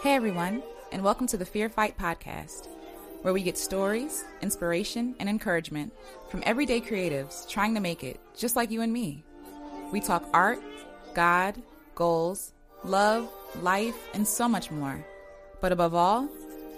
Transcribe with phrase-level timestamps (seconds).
[0.00, 0.62] Hey everyone,
[0.92, 2.68] and welcome to the Fear Fight podcast,
[3.22, 5.92] where we get stories, inspiration, and encouragement
[6.28, 9.24] from everyday creatives trying to make it just like you and me.
[9.90, 10.60] We talk art,
[11.14, 11.60] God,
[11.96, 12.52] goals,
[12.84, 13.28] love,
[13.60, 15.04] life, and so much more.
[15.60, 16.28] But above all,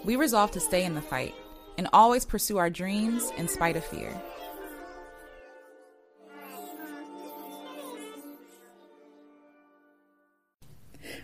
[0.03, 1.35] we resolve to stay in the fight
[1.77, 4.19] and always pursue our dreams in spite of fear.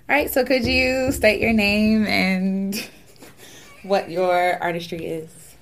[0.09, 2.89] All right, so could you state your name and
[3.83, 5.55] what your artistry is?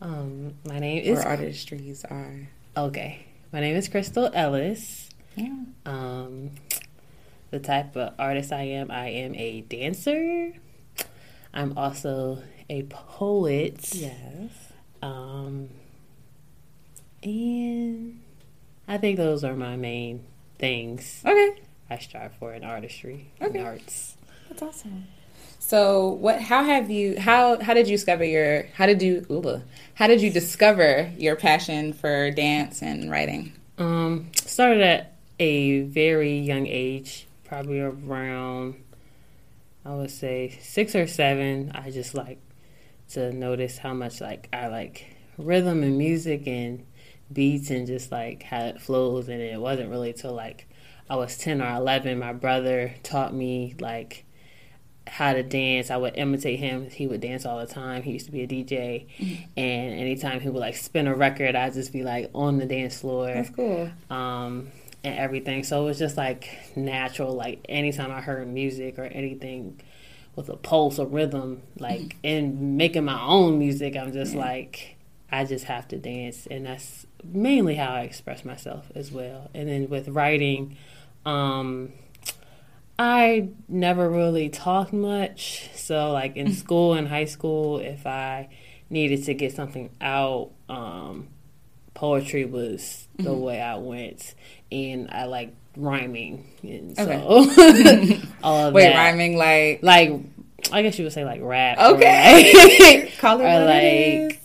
[0.00, 2.48] Um, my name is or artistries are.
[2.76, 5.08] Okay, my name is Crystal Ellis.
[5.36, 5.54] Yeah.
[5.86, 6.50] Um,
[7.50, 10.52] the type of artist I am, I am a dancer.
[11.54, 13.94] I'm also a poet.
[13.94, 14.50] Yes.
[15.00, 15.68] Um,
[17.22, 18.20] and
[18.88, 20.24] I think those are my main
[20.58, 21.60] things Okay,
[21.92, 23.58] I strive for in artistry Okay.
[23.58, 24.16] and arts.
[24.48, 25.06] that's awesome.
[25.58, 26.40] So, what?
[26.40, 27.18] How have you?
[27.20, 28.64] How how did you discover your?
[28.74, 29.24] How did you?
[29.30, 29.62] Ooh,
[29.94, 33.52] how did you discover your passion for dance and writing?
[33.78, 38.74] Um, started at a very young age, probably around,
[39.84, 41.72] I would say six or seven.
[41.74, 42.38] I just like
[43.10, 45.06] to notice how much like I like
[45.38, 46.84] rhythm and music and
[47.32, 49.28] beats and just like how it flows.
[49.28, 50.66] And it wasn't really till like
[51.10, 52.18] I was ten or eleven.
[52.18, 54.24] My brother taught me like
[55.06, 55.90] how to dance.
[55.90, 56.88] I would imitate him.
[56.88, 58.02] He would dance all the time.
[58.02, 59.06] He used to be a DJ,
[59.56, 63.00] and anytime he would like spin a record, I'd just be like on the dance
[63.00, 63.90] floor That's cool.
[64.10, 64.70] um,
[65.04, 65.64] and everything.
[65.64, 67.34] So it was just like natural.
[67.34, 69.80] Like anytime I heard music or anything
[70.36, 74.96] with a pulse or rhythm, like and making my own music, I'm just like
[75.30, 79.50] I just have to dance, and that's mainly how I express myself as well.
[79.54, 80.76] And then with writing,
[81.24, 81.92] um,
[82.98, 85.70] I never really talked much.
[85.74, 88.48] So like in school and high school, if I
[88.90, 91.28] needed to get something out, um,
[91.94, 94.34] poetry was the way I went,
[94.70, 97.48] and I like rhyming, and so
[98.42, 98.96] all of Wait, that.
[98.96, 100.12] rhyming like like
[100.72, 102.52] I guess you would say like rap, or, okay.
[103.02, 104.40] like, Call it or like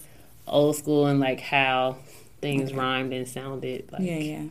[0.48, 1.98] old school and like how
[2.48, 4.02] things rhymed and sounded like.
[4.02, 4.44] Yeah, yeah.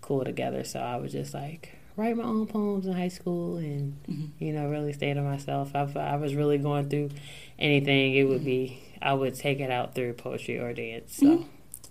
[0.00, 0.64] cool together.
[0.64, 4.68] So I was just like write my own poems in high school and you know
[4.68, 5.72] really stay to myself.
[5.74, 7.10] If I was really going through
[7.58, 11.16] anything, it would be I would take it out through poetry or dance.
[11.16, 11.46] So.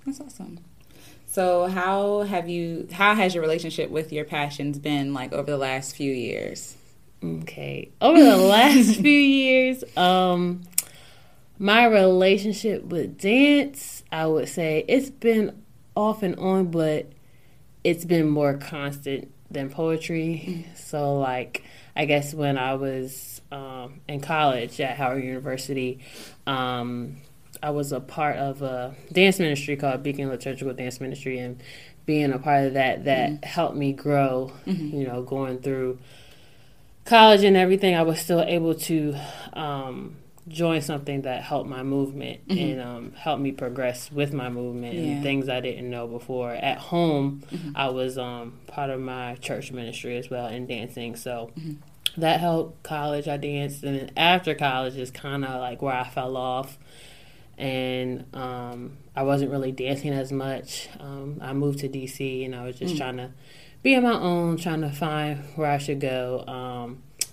[0.06, 0.60] That's awesome.
[1.28, 2.88] So, how have you?
[2.92, 6.76] How has your relationship with your passions been like over the last few years?
[7.24, 7.92] Okay.
[8.02, 10.64] Over the last few years, um
[11.58, 15.62] my relationship with dance, I would say it's been
[15.96, 17.12] off and on, but
[17.84, 20.68] it's been more constant than poetry.
[20.76, 21.64] So like
[21.96, 26.00] I guess when I was um, in college at Howard University,
[26.48, 27.18] um,
[27.62, 31.62] I was a part of a dance ministry called Beacon Liturgical Dance Ministry, and
[32.06, 34.52] being a part of that that helped me grow.
[34.66, 36.00] You know, going through
[37.06, 39.16] college and everything, I was still able to
[39.54, 40.16] um,
[40.54, 45.02] join something that helped my movement and um, helped me progress with my movement Yeah.
[45.14, 46.52] and things I didn't know before.
[46.54, 47.44] At home,
[47.76, 51.52] I was um, part of my church ministry as well in dancing, so.
[52.18, 53.30] That helped college.
[53.30, 56.78] I danced, and then after college is kind of like where I fell off
[57.58, 60.90] and um, I wasn't really dancing as much.
[61.00, 63.32] Um, I moved to DC and I was just trying to
[63.84, 66.44] be on my own, trying to find where I should go.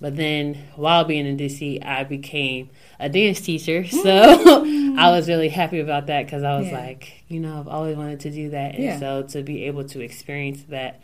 [0.00, 2.70] But then while being in DC, I became
[3.00, 3.84] a dance teacher.
[3.86, 4.00] So
[4.96, 6.78] I was really happy about that because I was Yeah.
[6.80, 8.74] like, you know, I've always wanted to do that.
[8.76, 8.98] And Yeah.
[8.98, 11.00] so to be able to experience that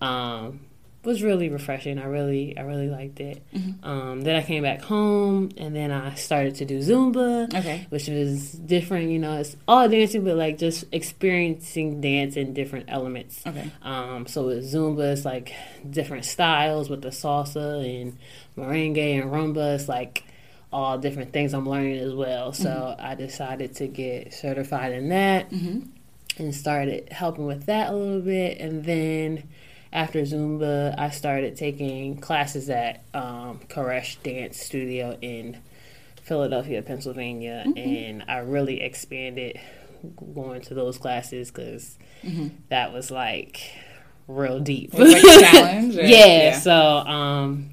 [0.00, 0.60] um,
[1.04, 1.98] was really refreshing.
[1.98, 3.42] I really, I really liked it.
[3.82, 7.86] Um, then I came back home and then I started to do Zumba Okay.
[7.90, 9.10] which was different.
[9.10, 13.42] You know, it's all dancing, but like just experiencing dance in different elements.
[13.46, 13.70] Okay.
[13.82, 15.52] Um, so with Zumba, it's like
[15.88, 18.16] different styles with the salsa and
[18.56, 19.74] merengue and rumba.
[19.74, 20.24] It's like
[20.72, 22.52] all different things I'm learning as well.
[22.52, 28.20] So I decided to get certified in that and started helping with that a little
[28.20, 28.58] bit.
[28.58, 29.44] And then
[29.94, 35.56] after Zumba, I started taking classes at um, Koresh Dance Studio in
[36.22, 39.58] Philadelphia, Pennsylvania, and I really expanded
[40.34, 41.96] going to those classes because
[42.68, 43.60] that was like
[44.28, 44.92] real deep.
[44.94, 45.96] Like challenge?
[45.96, 47.70] or- yeah, So, um,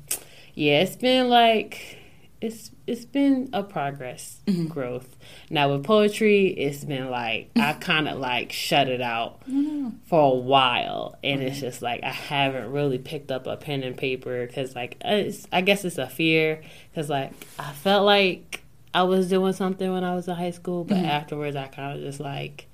[0.54, 1.98] yeah, it's been like
[2.40, 4.68] it's it's been a progress mm-hmm.
[4.68, 5.16] growth.
[5.50, 9.92] Now with poetry, it's been like I kind of like shut it out mm-hmm.
[10.08, 11.48] for a while, and mm-hmm.
[11.48, 15.62] it's just like I haven't really picked up a pen and paper because like I
[15.62, 16.62] guess it's a fear
[16.92, 18.62] because like I felt like
[18.94, 21.06] I was doing something when I was in high school, but mm-hmm.
[21.06, 22.68] afterwards I kind of just like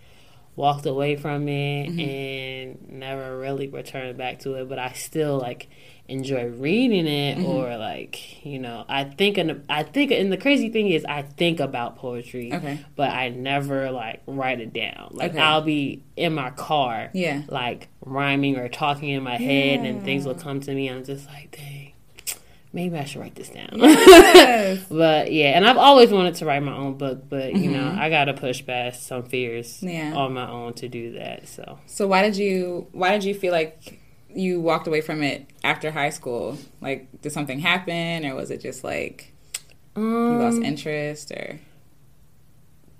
[0.55, 1.99] walked away from it mm-hmm.
[1.99, 4.67] and never really returned back to it.
[4.67, 5.69] But I still like
[6.09, 7.45] enjoy reading it mm-hmm.
[7.45, 11.03] or like you know i think in the, i think and the crazy thing is
[11.05, 12.79] i think about poetry okay.
[12.95, 15.39] but i never like write it down like okay.
[15.39, 19.89] i'll be in my car yeah like rhyming or talking in my head yeah.
[19.89, 21.91] and things will come to me i'm just like dang
[22.71, 24.85] maybe i should write this down yes.
[24.89, 27.73] but yeah and i've always wanted to write my own book but you mm-hmm.
[27.73, 30.13] know i gotta push past some fears yeah.
[30.13, 33.51] on my own to do that so so why did you why did you feel
[33.51, 33.99] like
[34.37, 36.57] you walked away from it after high school?
[36.79, 39.33] Like, did something happen, or was it just like
[39.95, 41.59] um, you lost interest, or?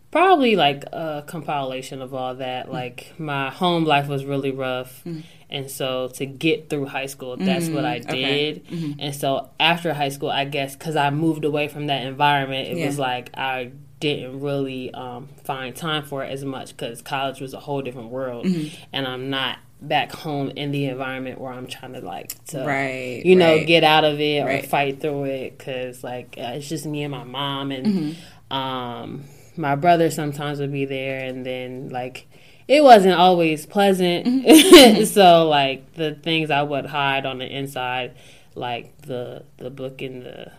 [0.10, 2.66] Probably like a compilation of all that.
[2.66, 2.74] Mm-hmm.
[2.74, 5.04] Like my home life was really rough.
[5.04, 5.22] Mm-hmm.
[5.50, 7.76] And so to get through high school, that's mm-hmm.
[7.76, 8.58] what I did.
[8.58, 8.76] Okay.
[8.76, 9.00] Mm-hmm.
[9.00, 12.78] And so after high school, I guess because I moved away from that environment, it
[12.78, 12.88] yeah.
[12.88, 17.54] was like I didn't really um, find time for it as much because college was
[17.54, 18.46] a whole different world.
[18.46, 18.84] Mm-hmm.
[18.94, 23.22] And I'm not back home in the environment where I'm trying to like to right,
[23.24, 23.68] you know right.
[23.68, 24.66] get out of it or right.
[24.66, 28.54] fight through it because like uh, it's just me and my mom and mm-hmm.
[28.56, 29.24] um,
[29.56, 32.28] my brother sometimes would be there and then like
[32.68, 35.04] it wasn't always pleasant mm-hmm.
[35.06, 38.16] so like the things I would hide on the inside
[38.56, 40.52] like the the book in the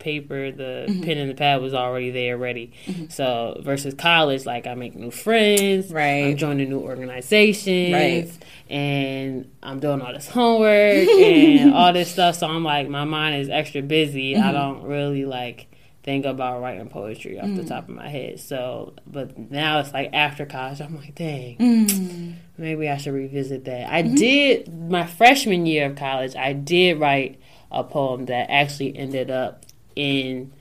[0.00, 1.02] paper, the mm-hmm.
[1.02, 2.72] pen and the pad was already there ready.
[2.86, 3.08] Mm-hmm.
[3.10, 6.30] So versus college, like I make new friends, right?
[6.30, 8.30] I'm joining new organizations, right?
[8.68, 12.36] And I'm doing all this homework and all this stuff.
[12.36, 14.34] So I'm like, my mind is extra busy.
[14.34, 14.48] Mm-hmm.
[14.48, 15.70] I don't really like
[16.02, 17.68] think about writing poetry off the mm.
[17.68, 18.40] top of my head.
[18.40, 22.34] So, but now it's like after college, I'm like, dang, mm.
[22.56, 23.92] maybe I should revisit that.
[23.92, 24.14] I mm-hmm.
[24.14, 26.34] did my freshman year of college.
[26.36, 29.66] I did write a poem that actually ended up
[30.00, 30.52] in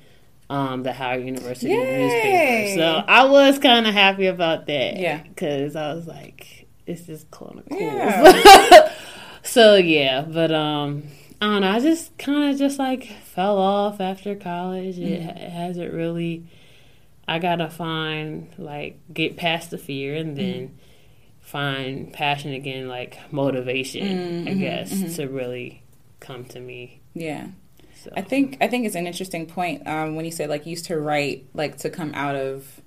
[0.50, 1.78] um, the Howard University Yay.
[1.78, 2.82] newspaper.
[2.82, 4.98] So I was kind of happy about that.
[4.98, 5.24] Yeah.
[5.24, 7.80] Because I was like, this is kind of cool.
[7.80, 8.94] Yeah.
[9.44, 11.04] so yeah, but um,
[11.42, 11.72] I don't know.
[11.72, 15.00] I just kind of just like fell off after college.
[15.00, 16.46] It, it, hasn't really.
[17.28, 20.72] I gotta find like get past the fear and then mm.
[21.42, 24.08] find passion again, like motivation.
[24.08, 25.14] Mm-hmm, I guess mm-hmm.
[25.14, 25.84] to really
[26.20, 27.02] come to me.
[27.14, 27.50] Yeah.
[28.04, 28.12] So.
[28.16, 31.00] I think I think it's an interesting point um, when you say like used to
[31.00, 32.82] write like to come out of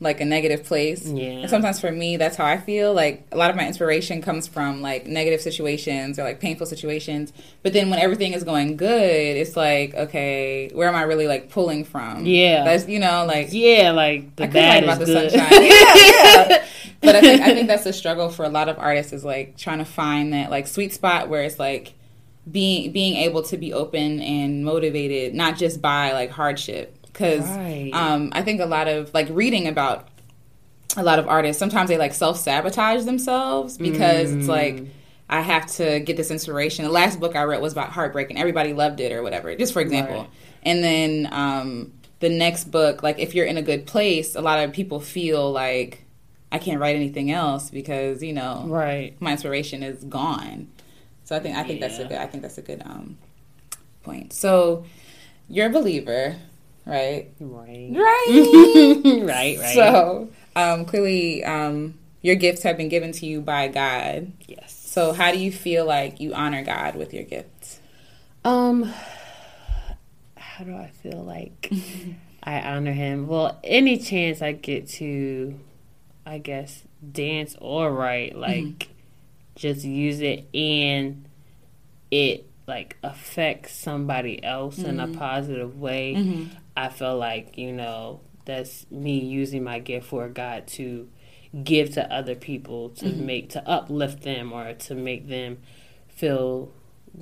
[0.00, 1.06] like a negative place.
[1.06, 1.30] Yeah.
[1.30, 2.94] And sometimes for me, that's how I feel.
[2.94, 7.32] Like a lot of my inspiration comes from like negative situations or like painful situations.
[7.62, 11.50] But then when everything is going good, it's like, okay, where am I really like
[11.50, 12.26] pulling from?
[12.26, 12.64] Yeah.
[12.64, 15.30] That's you know like yeah, like the I bad about is the good.
[15.32, 15.62] sunshine.
[15.62, 15.94] yeah,
[16.48, 16.66] yeah.
[17.00, 19.56] But I think I think that's a struggle for a lot of artists is like
[19.56, 21.94] trying to find that like sweet spot where it's like
[22.50, 27.90] being being able to be open and motivated not just by like hardship because right.
[27.92, 30.08] um, i think a lot of like reading about
[30.96, 34.38] a lot of artists sometimes they like self-sabotage themselves because mm.
[34.38, 34.88] it's like mm.
[35.28, 38.38] i have to get this inspiration the last book i read was about heartbreak and
[38.38, 40.30] everybody loved it or whatever just for example right.
[40.62, 44.62] and then um, the next book like if you're in a good place a lot
[44.62, 46.04] of people feel like
[46.50, 50.68] i can't write anything else because you know right my inspiration is gone
[51.28, 51.88] so I think I think yeah.
[51.88, 53.18] that's a good I think that's a good um,
[54.02, 54.32] point.
[54.32, 54.86] So
[55.46, 56.36] you're a believer,
[56.86, 57.28] right?
[57.38, 57.90] Right.
[57.92, 59.00] Right.
[59.26, 59.58] right.
[59.58, 59.74] Right.
[59.74, 64.32] So um, clearly, um, your gifts have been given to you by God.
[64.46, 64.72] Yes.
[64.72, 67.78] So how do you feel like you honor God with your gifts?
[68.42, 68.90] Um,
[70.34, 71.70] how do I feel like
[72.42, 73.26] I honor Him?
[73.26, 75.60] Well, any chance I get to,
[76.24, 78.64] I guess, dance or write, like.
[78.64, 78.92] Mm-hmm
[79.58, 81.28] just use it and
[82.10, 84.90] it like affects somebody else mm-hmm.
[84.90, 85.18] in a mm-hmm.
[85.18, 86.54] positive way, mm-hmm.
[86.76, 91.08] I feel like, you know, that's me using my gift for God to
[91.64, 93.26] give to other people to mm-hmm.
[93.26, 95.58] make to uplift them or to make them
[96.08, 96.70] feel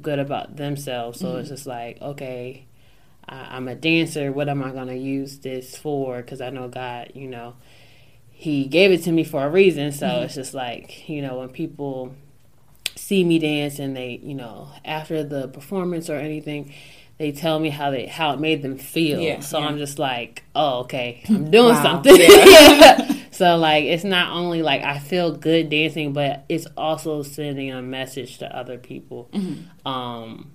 [0.02, 1.21] good about themselves.
[1.21, 1.55] So it's mm-hmm.
[1.55, 2.66] just like, okay,
[3.28, 4.33] I, I'm a dancer.
[4.33, 6.16] What am I going to use this for?
[6.16, 7.55] Because I know God, you know,
[8.31, 9.93] He gave it to me for a reason.
[9.93, 10.25] So mm-hmm.
[10.25, 12.14] it's just like, you know, when people
[13.06, 16.72] see me dance and they, you know, after the performance or anything,
[17.18, 19.20] they tell me how they how it made them feel.
[19.20, 19.66] Yeah, so yeah.
[19.66, 21.82] I'm just like, oh, okay, I'm doing wow.
[21.82, 22.16] something.
[22.18, 23.14] Yeah.
[23.30, 27.80] so like, it's not only like I feel good dancing, but it's also sending a
[27.80, 29.30] message to other people.
[29.32, 29.86] Mm-hmm.
[29.88, 30.50] Um,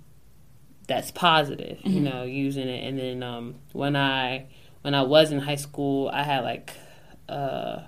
[0.87, 2.03] that's positive, you Mm-hmm.
[2.03, 2.85] know, using it.
[2.85, 4.47] And then um, when I
[4.81, 6.73] when I was in high school, I had like
[7.29, 7.83] uh,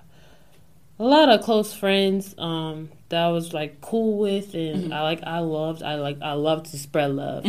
[0.98, 4.92] a lot of close friends um, that I was like cool with, and Mm-hmm.
[4.92, 7.44] I like I loved I like I loved to spread love,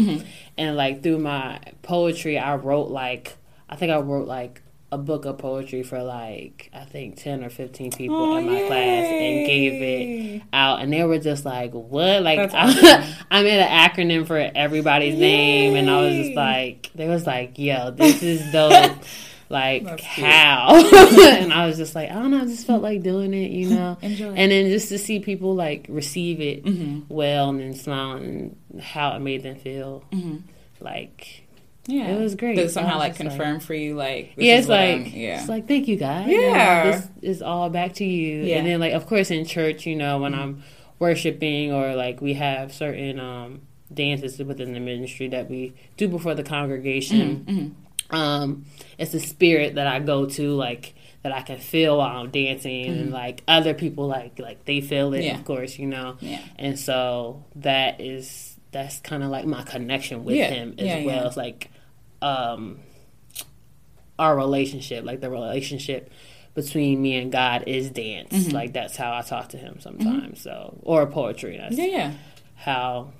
[0.57, 3.35] and like through my poetry, I wrote like
[3.69, 4.61] I think I wrote like
[4.91, 8.59] a book of poetry for like I think ten or fifteen people Oh, in my
[8.67, 12.53] class and gave it out, and they were just like, "What?" Like That's
[12.85, 13.13] I, awesome.
[13.31, 17.57] I made an acronym for everybody's name, and I was just like, they was like,
[17.59, 18.97] "Yo, this is dope."
[19.49, 20.75] Like That's how?
[21.39, 22.41] and I was just like, I don't know.
[22.41, 23.97] I just felt like doing it, you know.
[24.01, 24.33] Enjoy.
[24.33, 27.03] And then just to see people like receive it Mhm.
[27.09, 30.41] well and then smile and how it made them feel, Mhm.
[30.79, 31.43] like
[31.87, 32.55] Yeah, It was great.
[32.55, 35.47] Does somehow like just like- confirm for you, like yeah, it's like I'm- yeah, it's
[35.47, 36.27] like thank you God.
[36.27, 36.91] Yeah.
[36.91, 38.41] this is all back to you.
[38.41, 38.57] Yeah.
[38.57, 40.63] And then like of course in church, you know, when I'm
[40.97, 43.61] worshiping or like we have certain um
[43.93, 47.45] dances within the ministry that we do before the congregation.
[47.47, 47.71] Mhm.
[48.09, 48.65] Um,
[48.97, 50.93] it's a spirit that I go to, like
[51.23, 55.13] that I can feel while I'm dancing, and like other people, like like they feel
[55.13, 55.25] it, Mm-hmm.
[55.27, 55.39] Yeah.
[55.39, 56.17] of course, you know.
[56.21, 60.49] yeah, And so that is that's kind of like my connection with Yeah.
[60.49, 61.27] him as Yeah, well.
[61.27, 61.71] It's like
[62.21, 62.79] um,
[64.19, 66.11] our relationship, like the relationship
[66.53, 68.31] between me and God is dance.
[68.33, 68.51] Mm-hmm.
[68.51, 70.41] Like that's how I talk to him sometimes.
[70.41, 71.57] So or poetry.
[71.57, 72.11] That's yeah, yeah.
[72.55, 73.11] how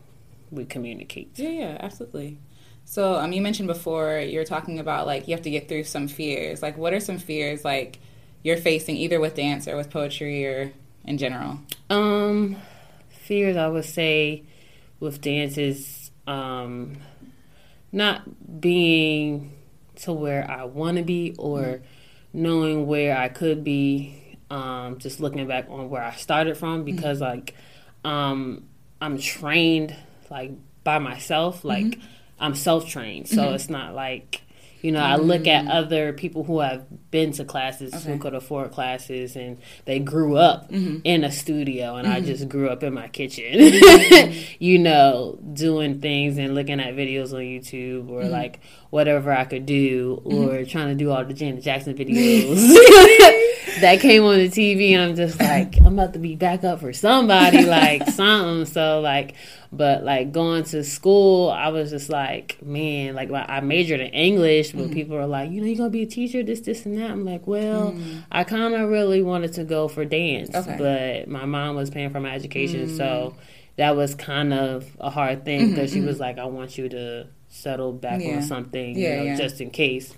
[0.51, 1.31] we communicate.
[1.35, 2.37] Yeah, yeah, absolutely.
[2.85, 6.07] So, um, you mentioned before you're talking about like you have to get through some
[6.07, 6.61] fears.
[6.61, 7.99] Like, what are some fears like
[8.43, 10.71] you're facing either with dance or with poetry or
[11.03, 11.59] in general?
[11.89, 12.57] Um,
[13.09, 14.43] fears I would say
[14.99, 16.97] with dance is um
[17.91, 19.51] not being
[19.95, 21.81] to where I want to be or
[22.33, 24.21] knowing where I could be.
[24.51, 27.55] Um, just looking back on where I started from because like
[28.03, 28.65] um
[29.01, 29.95] I'm trained
[30.29, 30.51] like
[30.83, 31.97] by myself like
[32.45, 33.55] I'm self trained so mm-hmm.
[33.55, 34.41] it's not like
[34.81, 35.71] you know I look at mm-hmm.
[35.71, 38.11] other people who have been to classes Okay.
[38.11, 40.97] who could afford classes and they grew up mm-hmm.
[41.03, 46.37] in a studio and I just grew up in my kitchen you know doing things
[46.37, 48.59] and looking at videos on YouTube or like
[48.91, 52.75] whatever I could do or trying to do all the Janet Jackson videos
[53.79, 56.79] that came on the TV, and I'm just like, I'm about to be back up
[56.79, 58.65] for somebody, like something.
[58.65, 59.35] So like,
[59.71, 64.71] but like going to school, I was just like, man, like I majored in English,
[64.71, 64.93] but mm-hmm.
[64.93, 67.11] people are like, you know, you're gonna be a teacher, this, this, and that.
[67.11, 68.23] I'm like, well, mm.
[68.31, 70.77] I kind of really wanted to go for dance, Okay.
[71.25, 72.97] but my mom was paying for my education, mm.
[72.97, 73.35] so
[73.77, 76.07] that was kind of a hard thing mm-hmm, because she mm-hmm.
[76.07, 78.37] was like, I want you to settle back Yeah.
[78.37, 79.37] on something, Yeah, you know, yeah.
[79.37, 80.13] just in case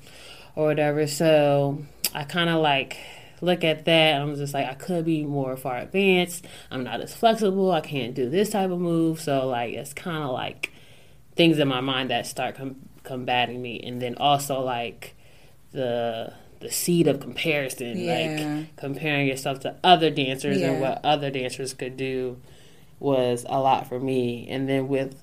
[0.55, 1.07] or whatever.
[1.07, 2.97] So I kind of like
[3.41, 4.21] look at that.
[4.21, 6.45] I'm just like, I could be more far advanced.
[6.71, 7.71] I'm not as flexible.
[7.71, 9.19] I can't do this type of move.
[9.21, 10.71] So like, it's kind of like
[11.35, 15.15] things in my mind that start com- combating me, and then also like
[15.71, 18.55] the the seed of comparison, Yeah.
[18.57, 22.37] like comparing yourself to other dancers and what other dancers could do
[22.99, 24.47] was a lot for me.
[24.49, 25.21] And then with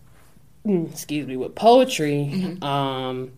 [0.65, 2.63] mm, excuse me, with poetry, Mm-hmm.
[2.63, 3.33] um,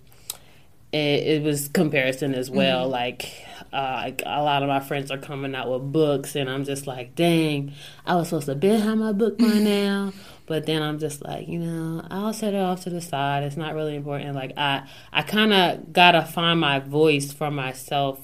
[0.93, 2.83] it, it was comparison as well.
[2.83, 2.93] Mm-hmm.
[2.93, 3.33] Like,
[3.73, 6.87] uh, like a lot of my friends are coming out with books, and I'm just
[6.87, 7.73] like, dang,
[8.05, 10.13] I was supposed to been have my book by now.
[10.47, 13.43] But then I'm just like, you know, I'll set it off to the side.
[13.43, 14.35] It's not really important.
[14.37, 18.21] Like I, I kind of gotta find my voice for myself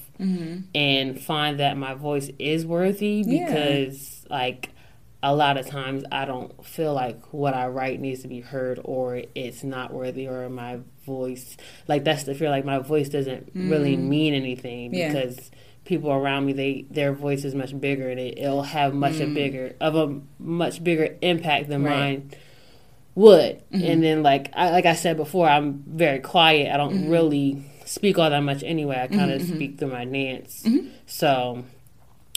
[0.73, 3.47] and find that my voice is worthy Yeah.
[3.47, 4.69] because like
[5.23, 8.79] a lot of times I don't feel like what I write needs to be heard
[8.83, 13.51] or it's not worthy or my voice like that's the fear like my voice doesn't
[13.55, 14.09] really mm-hmm.
[14.09, 15.07] mean anything Yeah.
[15.07, 15.49] because
[15.85, 19.25] people around me they their voice is much bigger and it, it'll have much a
[19.25, 19.33] mm.
[19.33, 21.99] bigger of a much bigger impact than Right.
[21.99, 22.31] mine
[23.15, 23.57] would.
[23.71, 23.83] Mm-hmm.
[23.83, 26.73] And then like I, like I said before I'm very quiet.
[26.73, 27.09] I don't mm-hmm.
[27.09, 28.99] really speak all that much anyway.
[28.99, 30.65] I kind of speak through my dance.
[31.05, 31.63] So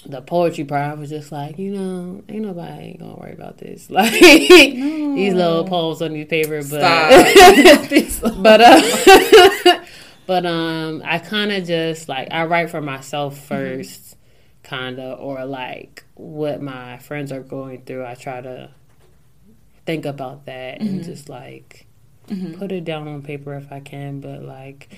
[0.09, 3.91] the poetry part, I was just like, you know, ain't nobody gonna worry about this.
[3.97, 6.81] Like these little poems on these paper, but
[8.43, 9.85] but uh,
[10.27, 14.15] but um, I kind of just like I write for myself 1st
[14.63, 18.05] kind of, or like what my friends are going through.
[18.05, 18.71] I try to
[19.87, 21.87] think about that and just like
[22.59, 24.21] put it down on paper if I can.
[24.21, 24.89] But like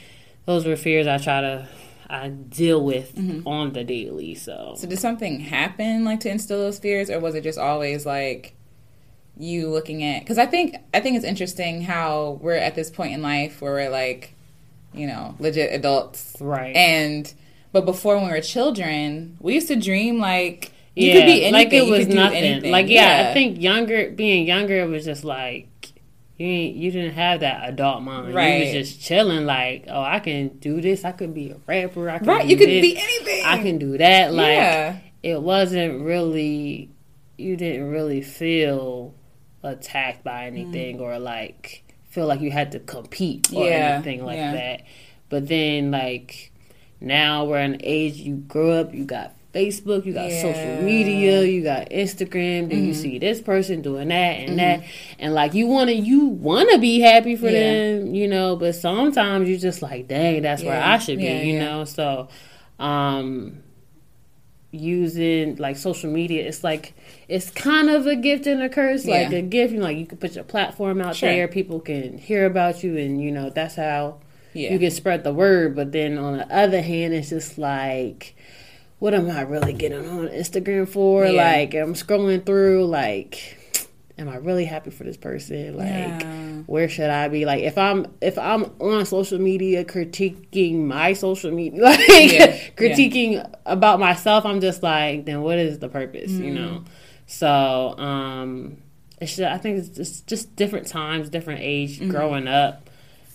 [0.45, 1.69] those were fears I try to
[2.11, 3.47] I deal with mm-hmm.
[3.47, 4.35] on the daily.
[4.35, 8.07] So So did something happen like to instill those fears, or was it just always
[8.07, 8.55] like
[9.37, 10.21] you looking at?
[10.21, 13.73] Because I think I think it's interesting how we're at this point in life where
[13.73, 14.35] we're like,
[14.95, 16.75] you know, legit adults, right.
[16.75, 17.33] and
[17.73, 21.53] but before when we were children, we used to dream like you could be anything.
[21.53, 22.45] like it you was could do nothing.
[22.45, 22.73] anything.
[22.73, 25.69] Like yeah, I think younger, being younger, it was just like
[26.39, 28.33] you ain't you didn't have that adult mind.
[28.35, 28.59] Right.
[28.69, 31.05] You was just chilling like, oh, I can do this.
[31.05, 32.09] I could be a rapper.
[32.09, 32.81] I can Right, you could this.
[32.83, 33.45] be anything.
[33.45, 34.33] I can do that.
[34.33, 34.97] Like Yeah.
[35.23, 36.91] it wasn't really
[37.37, 39.15] you didn't really feel
[39.63, 43.69] attacked by anything or like feel like you had to compete or Mm.
[43.71, 44.53] Yeah, anything like yeah.
[44.53, 44.83] that.
[45.29, 46.53] But then like
[47.01, 50.43] now we're an age you grew up, you got Facebook, you got Yeah.
[50.43, 53.03] social media, you got Instagram, then you Mm-hmm.
[53.03, 54.83] see this person doing that and that
[55.19, 57.61] and like you wanna you wanna be happy for Yeah.
[57.61, 61.43] them, you know, but sometimes you just like, dang, that's where I should be, Yeah,
[61.43, 61.59] you yeah.
[61.65, 61.85] know.
[61.85, 62.29] So
[62.79, 63.63] um
[64.71, 66.93] using like social media it's like
[67.27, 70.05] it's kind of a gift and a curse like a gift you know like you
[70.05, 71.31] can put your platform out Sure.
[71.31, 74.19] there people can hear about you and you know that's how
[74.53, 74.71] Yeah.
[74.75, 78.37] you can spread the word but then on the other hand it's just like
[78.99, 81.43] what am i really getting on instagram for Yeah.
[81.53, 83.57] like i'm scrolling through like
[84.19, 86.63] am i really happy for this person like Yeah.
[86.67, 87.47] where should I be?
[87.47, 92.57] Like if I'm if I'm on social media critiquing my social media, like Yeah.
[92.77, 96.31] critiquing about myself, I'm just like, then what is the purpose?
[96.33, 96.45] Mm-hmm.
[96.45, 96.85] You know.
[97.27, 98.79] So um,
[99.21, 102.11] it's just, I think it's just just different times, different age, Mm-hmm.
[102.11, 102.91] growing up.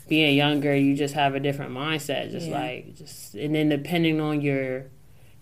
[0.09, 2.29] Being younger, you just have a different mindset.
[2.29, 2.59] Just Yeah.
[2.59, 4.85] like just and then depending on your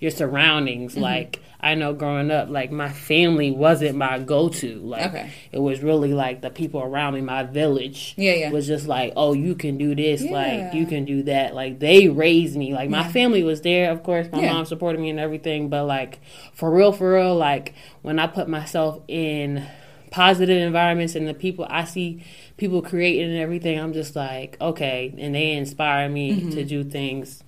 [0.01, 1.01] your surroundings, Mm-hmm.
[1.03, 4.75] like I know growing up, like my family wasn't my go to.
[4.79, 5.29] Like Okay.
[5.51, 8.49] it was really like the people around me, my village Yeah, yeah.
[8.51, 11.53] was just like, oh, you can do this, like you can do that.
[11.53, 12.73] Like they raised me.
[12.73, 14.27] Like my family was there, of course.
[14.31, 14.53] My Yeah.
[14.53, 16.19] mom supported me and everything, but like
[16.53, 19.63] for real, for real, like when I put myself in
[20.09, 22.23] positive environments and the people I see
[22.57, 26.49] people creating and everything, I'm just like, okay, and they inspire me Mm-hmm.
[26.51, 27.43] to do things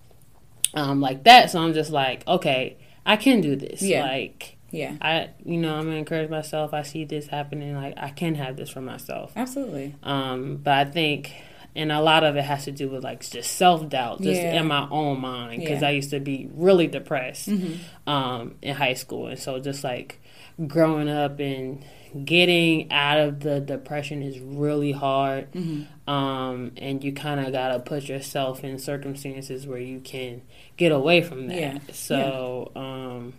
[0.74, 1.50] um like that.
[1.52, 3.82] So I'm just like, okay, I can do this.
[3.82, 4.04] Yeah.
[4.04, 4.96] Like Yeah.
[5.02, 6.74] I, you know, I'm gonna encourage myself.
[6.74, 7.76] I see this happening.
[7.76, 9.32] Like I can have this for myself.
[9.36, 9.94] Absolutely.
[10.04, 11.32] Um, but I think,
[11.76, 14.60] and a lot of it has to do with like just self doubt, just Yeah.
[14.62, 15.88] in my own mind, because Yeah.
[15.90, 18.10] I used to be really depressed Mm-hmm.
[18.10, 20.20] um, in high school, and so just like
[20.68, 21.84] growing up and
[22.26, 25.52] getting out of the depression is really hard.
[25.52, 26.10] Mm-hmm.
[26.10, 30.42] Um, and you kind of gotta put yourself in circumstances where you can
[30.78, 31.58] get away from that.
[31.58, 31.80] Yeah.
[31.92, 33.34] So, um,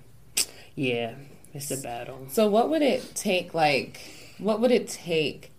[0.75, 1.15] yeah,
[1.53, 2.27] it's a battle.
[2.31, 4.01] So what would it take like
[4.39, 5.53] what would it take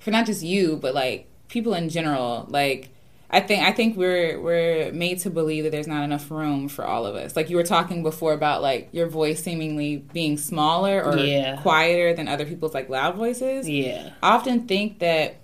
[0.00, 2.88] for not just you but like people in general like
[3.34, 6.84] I think I think we're we're made to believe that there's not enough room for
[6.86, 7.34] all of us.
[7.34, 11.56] Like you were talking before about like your voice seemingly being smaller or Yeah.
[11.60, 13.68] quieter than other people's like loud voices.
[13.68, 14.10] Yeah.
[14.22, 15.36] I often think that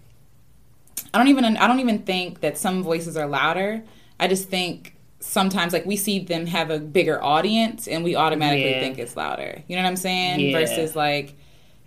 [1.13, 3.83] I don't even I don't even think that some voices are louder.
[4.21, 8.71] I just think sometimes like we see them have a bigger audience and we automatically
[8.71, 8.81] Yeah.
[8.81, 9.63] think it's louder.
[9.67, 10.41] You know what I'm saying?
[10.41, 10.59] Yeah.
[10.61, 11.35] Versus like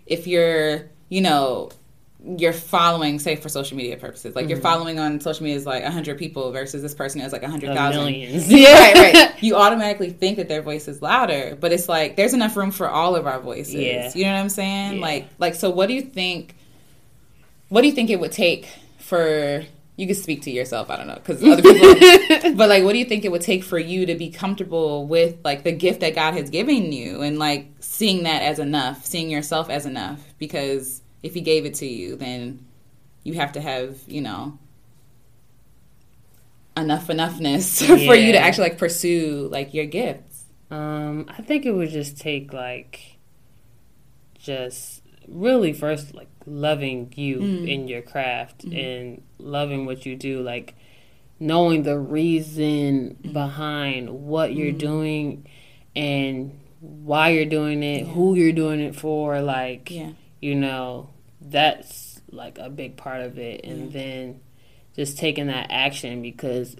[0.06, 1.70] if you're, you know,
[2.26, 4.62] you're following, say for social media purposes, like you're mm-hmm.
[4.62, 8.02] following on social media is like 100 people versus this person has like 100,000.
[8.02, 8.48] millions.
[8.54, 9.34] Yeah, right, right.
[9.42, 12.88] You automatically think that their voice is louder, but it's like there's enough room for
[12.88, 13.74] all of our voices.
[13.74, 14.10] Yeah.
[14.14, 14.96] You know what I'm saying?
[14.96, 15.02] Yeah.
[15.02, 15.70] Like, like so.
[15.70, 16.54] What do you think?
[17.68, 19.64] What do you think it would take for
[19.96, 20.90] you can speak to yourself?
[20.90, 22.54] I don't know because other people.
[22.56, 25.36] but like, what do you think it would take for you to be comfortable with
[25.44, 29.28] like the gift that God has given you and like seeing that as enough, seeing
[29.28, 30.20] yourself as enough?
[30.38, 32.64] Because if He gave it to you, then
[33.24, 34.58] you have to have you know
[36.76, 40.44] enough enoughness for you to actually like pursue like your gifts.
[40.70, 43.16] Um, I think it would just take like
[44.38, 47.68] just really first like loving you mm.
[47.68, 48.76] in your craft mm-hmm.
[48.76, 50.74] and loving what you do, like
[51.40, 53.32] knowing the reason mm-hmm.
[53.32, 54.78] behind what you're mm-hmm.
[54.78, 55.46] doing
[55.96, 60.10] and why you're doing it, who you're doing it for, like Yeah.
[60.40, 61.13] you know,
[61.44, 63.64] that's like a big part of it.
[63.64, 64.40] And then
[64.96, 66.76] just taking that action because,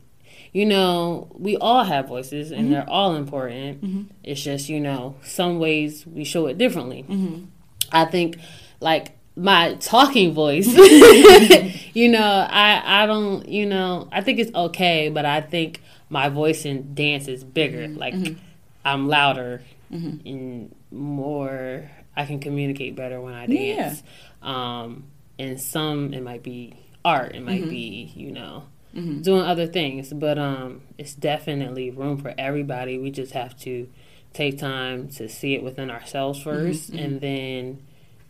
[0.53, 2.73] you know, we all have voices and mm-hmm.
[2.73, 3.83] they're all important.
[3.83, 4.03] Mm-hmm.
[4.23, 7.05] It's just, you know, some ways we show it differently.
[7.09, 7.45] Mm-hmm.
[7.93, 8.39] I think,
[8.81, 10.67] like, my talking voice,
[11.95, 16.29] you know, I, I don't, you know, I think it's okay, but I think my
[16.29, 17.89] voice in dance is bigger.
[17.89, 18.15] Like,
[18.85, 23.95] I'm louder and more, I can communicate better when I Yeah.
[24.45, 25.05] Um,
[25.39, 27.71] and some, it might be art, it might mm-hmm.
[27.71, 29.23] be, you know, mm-hmm.
[29.23, 32.99] doing other things, but um, it's definitely room for everybody.
[32.99, 33.89] We just have to
[34.33, 36.67] take time to see it within ourselves mm-hmm.
[36.69, 37.83] 1st and then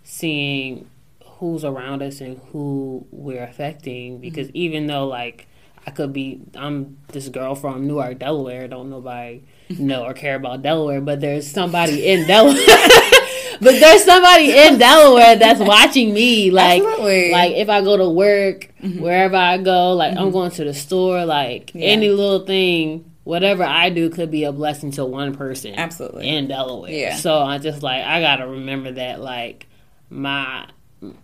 [0.03, 0.89] seeing
[1.25, 4.19] who's around us and who we're affecting.
[4.19, 5.49] Because even though like
[5.87, 9.43] I could be I'm this girl from Newark, Delaware, don't nobody
[9.79, 12.61] know or care about Delaware, but there's somebody in Delaware
[13.61, 16.51] but there's somebody in Delaware that's watching me.
[16.51, 17.31] Like, Absolutely.
[17.31, 19.01] like if I go to work, mm-hmm.
[19.01, 20.33] wherever I go, like I'm mm-hmm.
[20.33, 21.87] going to the store, like Yeah.
[21.89, 25.75] any little thing, whatever I do could be a blessing to one person.
[25.75, 26.29] Absolutely.
[26.29, 26.93] in Delaware.
[26.93, 27.17] Yeah.
[27.17, 29.67] So I just like I gotta remember that like
[30.11, 30.67] my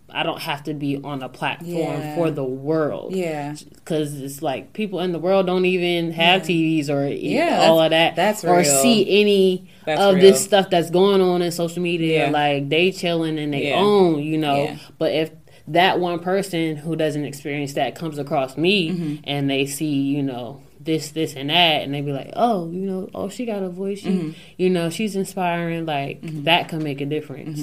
[0.09, 2.15] I don't have to be on a platform Yeah.
[2.17, 3.15] for the world.
[3.15, 3.55] Yeah.
[3.75, 7.91] Because it's like people in the world don't even have TVs or Yeah, all of
[7.91, 8.17] that.
[8.17, 8.55] that's real.
[8.55, 10.23] or see any That's of real.
[10.23, 12.27] this stuff that's going on in social media.
[12.27, 12.31] Yeah.
[12.31, 13.77] Like they chilling and they Yeah.
[13.77, 14.65] own, you know.
[14.65, 14.77] Yeah.
[14.99, 15.31] But if
[15.69, 19.15] that one person who doesn't experience that comes across me Mm-hmm.
[19.25, 22.81] and they see, you know, this, this, and that, and they be like, oh, you
[22.81, 24.31] know, oh, she got a voice, she, Mm-hmm.
[24.57, 25.85] you know, she's inspiring.
[25.87, 27.61] Like that can make a difference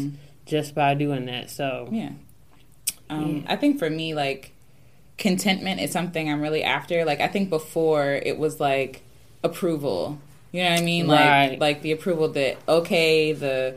[0.48, 1.50] just by doing that.
[1.50, 1.88] So.
[1.92, 2.12] Yeah.
[3.10, 4.52] Um, I think for me, like,
[5.18, 7.06] contentment is something I'm really after.
[7.06, 9.04] Like, I think before it was like
[9.44, 10.20] approval.
[10.52, 11.08] You know what I mean?
[11.08, 13.76] Like, like the approval that okay, the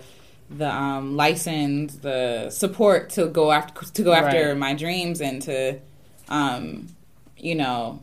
[0.51, 4.57] the um, license, the support to go after to go after Right.
[4.57, 5.79] my dreams and to,
[6.29, 6.89] um,
[7.37, 8.01] you know,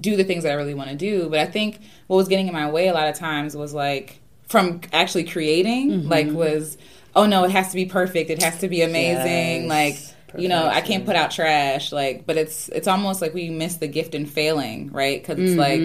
[0.00, 1.28] do the things that I really want to do.
[1.28, 4.20] But I think what was getting in my way a lot of times was like
[4.48, 6.08] from actually creating, Mm-hmm.
[6.08, 6.78] like was
[7.18, 9.68] oh no, it has to be perfect, it has to be amazing, Yes.
[9.68, 9.96] like
[10.42, 11.90] you know i can't put out trash.
[11.90, 15.20] Like but it's it's almost like we miss the gift in failing right?
[15.20, 15.80] Because it's like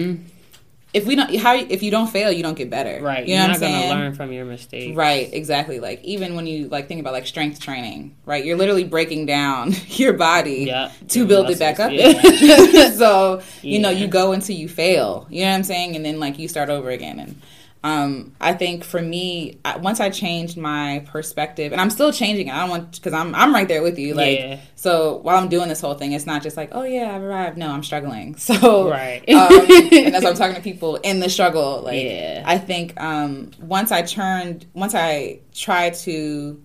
[0.92, 2.90] if we don't how if you don't fail you don't get better.
[2.96, 3.04] Mm-hmm.
[3.04, 4.94] right, you know you're not gonna learn from your mistakes.
[4.96, 5.32] right.
[5.32, 5.80] Exactly.
[5.80, 8.44] Like even when you like think about like strength training right?
[8.44, 10.92] You're literally breaking down your body Yeah.
[11.08, 11.90] to Your build it back up.
[11.90, 15.26] Muscles, again so you know you go until you fail.
[15.30, 15.96] You know what i'm saying?
[15.96, 17.18] And then like you start over again.
[17.18, 17.40] And
[17.84, 22.54] um, I think for me, once I changed my perspective, and I'm still changing it.
[22.54, 24.14] I don't want because I'm I'm right there with you.
[24.14, 24.60] Like, Yeah.
[24.74, 27.58] so while I'm doing this whole thing, it's not just like, oh yeah, I've arrived.
[27.58, 28.34] No, I'm struggling.
[28.38, 29.22] So Right.
[29.28, 29.52] um,
[29.92, 32.42] and as I'm talking to people in the struggle, like Yeah.
[32.46, 36.60] I think um, once I turned, once I tried to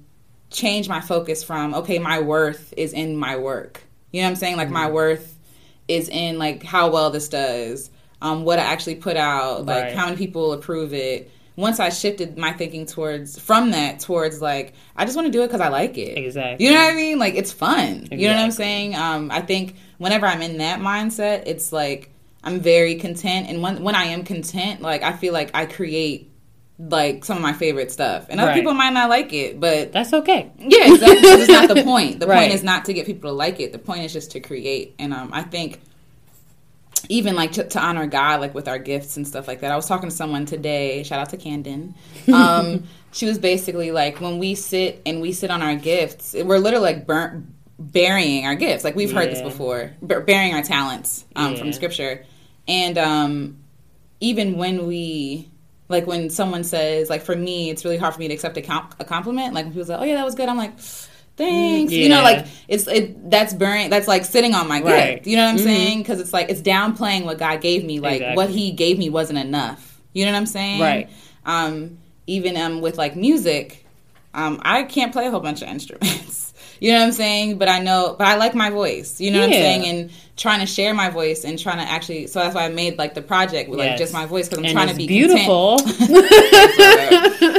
[0.51, 3.83] change my focus from okay, my worth is in my work.
[4.11, 4.55] You know what I'm saying?
[4.55, 4.73] Like Mm-hmm.
[4.73, 5.37] my worth
[5.89, 7.89] is in like how well this does,
[8.21, 9.93] um, what I actually put out, like Right.
[9.95, 11.31] how many people approve it.
[11.55, 15.43] Once I shifted my thinking towards from that towards like I just want to do
[15.43, 16.17] it because I like it.
[16.17, 16.65] Exactly.
[16.65, 17.19] You know what I mean?
[17.19, 18.07] Like it's fun.
[18.11, 18.95] You know what I'm saying?
[18.95, 22.11] Um, I think whenever I'm in that mindset, it's like
[22.45, 26.31] I'm very content, and when when I am content, like I feel like I create
[26.79, 28.55] like some of my favorite stuff, and other Right.
[28.55, 30.49] people might not like it, but That's okay.
[30.57, 31.19] yeah, exactly.
[31.29, 32.19] That's not the point.
[32.21, 32.39] The Right.
[32.39, 33.73] point is not to get people to like it.
[33.73, 34.95] The point is just to create.
[34.97, 35.81] And um, I think
[37.09, 39.71] even like to, to honor God, like with our gifts and stuff like that.
[39.71, 41.03] I was talking to someone today.
[41.03, 41.95] Shout out to Camden.
[42.33, 46.59] Um, she was basically like, when we sit and we sit on our gifts, we're
[46.59, 47.47] literally like burnt,
[47.79, 48.83] burying our gifts.
[48.83, 52.23] Like we've heard this before, bur- burying our talents um, from Scripture.
[52.67, 53.57] And um,
[54.19, 55.49] even when we
[55.87, 58.61] like when someone says like for me it's really hard for me to accept a,
[58.61, 60.77] comp- a compliment like when people say oh yeah that was good i'm like
[61.35, 65.15] thanks you know like it's it that's burning that's like sitting on my Right.
[65.15, 65.97] gift you know what i'm saying?
[65.99, 67.99] Because it's like it's downplaying what god gave me.
[67.99, 68.35] Like Exactly.
[68.37, 69.99] what he gave me wasn't enough.
[70.13, 70.79] You know what i'm saying?
[70.79, 71.09] Right.
[71.45, 73.85] um even um with like music
[74.35, 76.48] um i can't play a whole bunch of instruments
[76.79, 77.57] you know what i'm saying?
[77.57, 79.19] But i know but i like my voice.
[79.19, 79.85] You know what i'm saying?
[79.85, 82.97] And trying to share my voice and trying to actually so that's why i made
[82.97, 85.77] like the project with like just my voice because i'm and trying to be beautiful.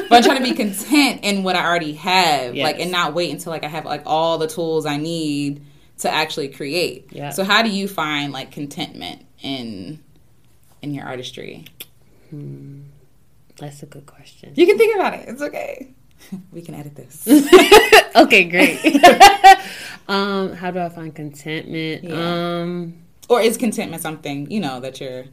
[0.09, 3.31] but i'm trying to be content in what i already have like and not wait
[3.31, 5.63] until like i have like all the tools i need
[5.99, 7.09] to actually create.
[7.13, 7.31] Yeah.
[7.31, 10.03] so how do you find like contentment in
[10.83, 11.67] in your artistry?
[12.31, 12.81] Hmm.
[13.59, 14.55] That's a good question.
[14.57, 15.29] you can think about it.
[15.29, 15.93] It's okay
[16.53, 17.27] we can edit this
[18.17, 18.79] okay, great.
[20.09, 22.05] um, how do I find contentment?
[22.05, 22.61] Yeah.
[22.61, 22.95] Um,
[23.29, 25.25] or is contentment something you know that you're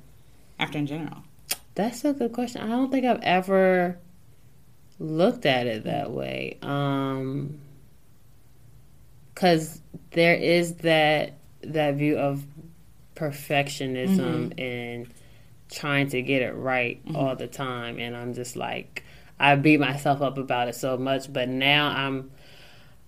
[0.59, 1.23] after in general
[1.77, 2.61] that's a good question.
[2.61, 3.99] I don't think I've ever
[4.97, 6.57] looked at it that way.
[6.63, 7.59] Um,
[9.35, 9.79] cause
[10.11, 12.43] there is that that view of
[13.15, 15.07] perfectionism and
[15.71, 19.03] trying to get it right all the time, and I'm just like
[19.39, 21.31] I beat myself up about it so much.
[21.31, 22.31] But now I'm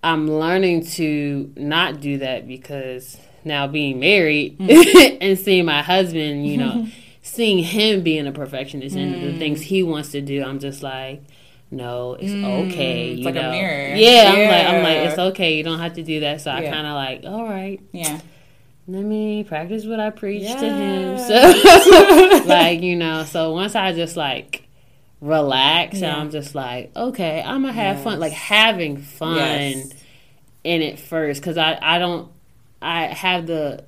[0.02, 5.18] I'm learning to not do that because now being married mm-hmm.
[5.20, 6.88] and seeing my husband, you know,
[7.22, 9.38] seeing him being a perfectionist and the mm.
[9.38, 11.22] things he wants to do, I'm just like,
[11.70, 13.10] no, it's mm, okay.
[13.10, 13.50] it's you like a know?
[13.50, 13.94] mirror.
[13.94, 15.56] Yeah, I'm like, I'm like, it's okay.
[15.56, 16.40] You don't have to do that.
[16.40, 18.20] So I kind of like, all right, yeah
[18.90, 21.18] let me practice what I preach to him.
[21.18, 24.59] So, like, you know, so once I just like
[25.20, 26.12] relax Yeah.
[26.12, 29.90] and I'm just like, okay, I'm gonna have fun, like having fun Yes.
[30.64, 32.30] in it first because I I don't
[32.82, 33.84] I have the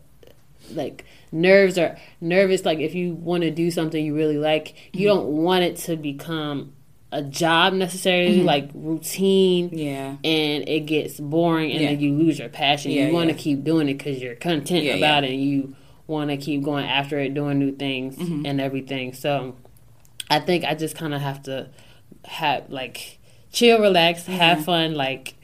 [0.73, 5.07] like nerves are nervous like if you want to do something you really like you
[5.09, 6.73] don't want it to become
[7.15, 8.47] a job necessarily, Mm-hmm.
[8.47, 9.69] like routine.
[9.71, 10.17] Yeah.
[10.25, 11.89] And it gets boring, and Yeah.
[11.91, 12.91] then you lose your passion.
[12.91, 16.31] Yeah, you want to keep doing it because you're content about it, and you want
[16.31, 18.47] to keep going after it, doing new things Mm-hmm.
[18.47, 19.13] and everything.
[19.13, 19.57] So,
[20.33, 21.69] I think I just kind of have to
[22.25, 23.19] have like
[23.53, 24.95] chill, relax, have fun.
[24.95, 25.35] Like,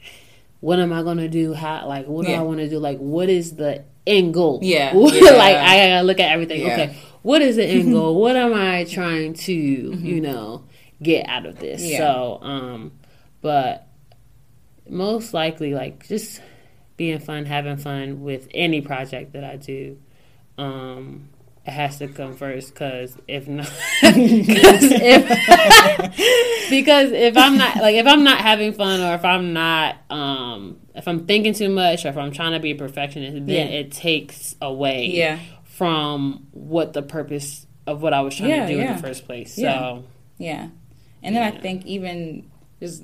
[0.61, 1.53] what am I gonna do?
[1.53, 2.79] How like what do I want to do?
[2.79, 4.59] Like, what is the end goal?
[4.63, 5.55] Yeah, like.
[5.55, 6.61] I gotta look at everything.
[6.61, 6.73] Yeah.
[6.73, 8.19] Okay, what is the end goal?
[8.19, 10.63] what am I trying to you know
[11.01, 11.81] get out of this?
[11.81, 11.91] Mm-hmm.
[11.91, 11.97] Yeah.
[11.99, 12.91] So, um,
[13.41, 13.87] but
[14.87, 16.41] most likely like just
[16.97, 19.97] being fun, having fun with any project that I do.
[20.57, 21.29] Um,
[21.69, 23.67] it has to come first because if not,
[24.01, 25.23] if,
[26.69, 30.79] because if I'm not like if I'm not having fun or if I'm not um
[30.95, 33.63] if I'm thinking too much or if I'm trying to be a perfectionist, then Yeah.
[33.65, 35.39] it takes away Yeah.
[35.63, 39.25] from what the purpose of what I was trying Yeah, to do in the first
[39.25, 39.53] place.
[39.55, 40.03] So
[40.37, 40.69] Yeah.
[41.21, 43.03] And then I think even just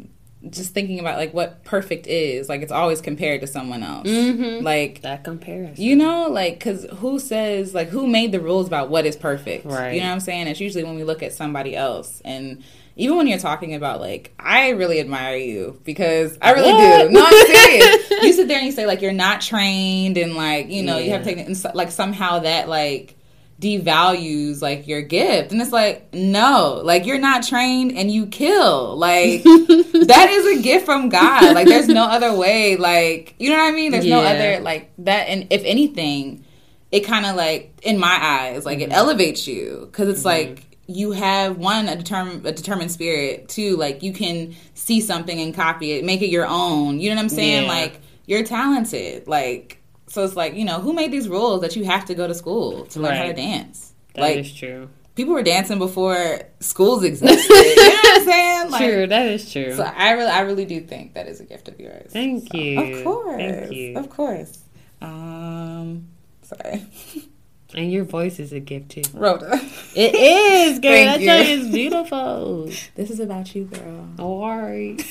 [0.50, 4.08] just thinking about like what perfect is, like it's always compared to someone else.
[4.08, 4.62] Mhm.
[4.64, 5.84] Like that comparison.
[5.84, 9.66] you know, like because who says like who made the rules about what is perfect?
[9.66, 9.94] Right.
[9.96, 10.48] You know what I'm saying?
[10.48, 12.64] It's usually when we look at somebody else, and
[12.98, 17.08] even when you're talking about like, I really admire you because I really What?
[17.08, 17.12] do.
[17.12, 18.10] No, I'm serious.
[18.24, 21.12] you sit there and you say like you're not trained, and like you know you
[21.12, 21.26] have Yeah.
[21.26, 23.15] taken and so- like somehow that like
[23.60, 25.52] devalues like your gift.
[25.52, 28.98] And it's like no like you're not trained and you kill.
[28.98, 31.56] Like that is a gift from god.
[31.56, 32.76] Like there's no other way.
[32.76, 33.92] Like you know what i mean?
[33.92, 35.30] There's no other like that.
[35.30, 36.44] And if anything
[36.92, 38.92] it kind of like in my eyes like Mm-hmm.
[38.92, 39.88] it elevates you.
[39.90, 43.48] Because it's like you have one a determined a determined spirit.
[43.48, 46.04] Too like you can see something and copy it.
[46.04, 47.00] Make it your own.
[47.00, 47.64] You know what i'm saying?
[47.64, 47.70] Yeah.
[47.70, 49.28] like you're talented.
[49.28, 49.82] Like
[50.16, 52.34] so it's like you know who made these rules that you have to go to
[52.34, 54.90] school to learn how to dance That is like true.
[55.16, 59.08] people were dancing before schools existed you know what i'm saying like true.
[59.08, 59.74] That is true.
[59.76, 62.58] so i really i really do think that is a gift of yours Thank So,
[62.58, 62.80] you.
[62.98, 63.98] of course Thank you.
[63.98, 64.60] of course
[65.02, 66.08] um
[66.44, 66.86] sorry
[67.76, 69.02] and your voice is a gift too.
[69.14, 69.60] rhoda
[69.96, 70.92] It is, girl.
[70.94, 71.28] Thank that you.
[71.28, 72.70] thing is beautiful.
[72.96, 75.04] this is about you girl Alright.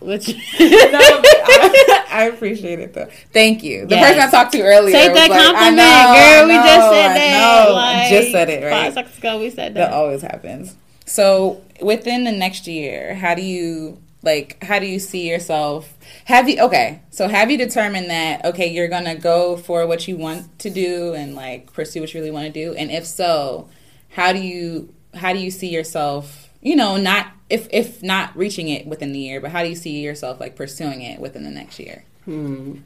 [0.00, 3.08] Which no, I, I appreciate it though.
[3.32, 3.86] Thank you.
[3.86, 4.06] The Yes.
[4.14, 6.46] person I talked to earlier Take that like, compliment, know, girl.
[6.48, 7.70] We just said that.
[7.72, 8.84] Like, just said it right.
[8.84, 9.92] Five seconds ago, we said That that.
[9.92, 10.76] always happens.
[11.06, 14.62] So within the next year, how do you like?
[14.62, 15.94] How do you see yourself?
[16.26, 17.00] Have you okay?
[17.10, 21.14] So have you determined that okay, you're gonna go for what you want to do
[21.14, 22.74] and like pursue what you really want to do?
[22.74, 23.68] And if so,
[24.10, 26.45] how do you how do you see yourself?
[26.62, 29.74] You know, not if if not reaching it within the year, but how do you
[29.76, 32.04] see yourself like pursuing it within the next year?
[32.24, 32.78] Hmm.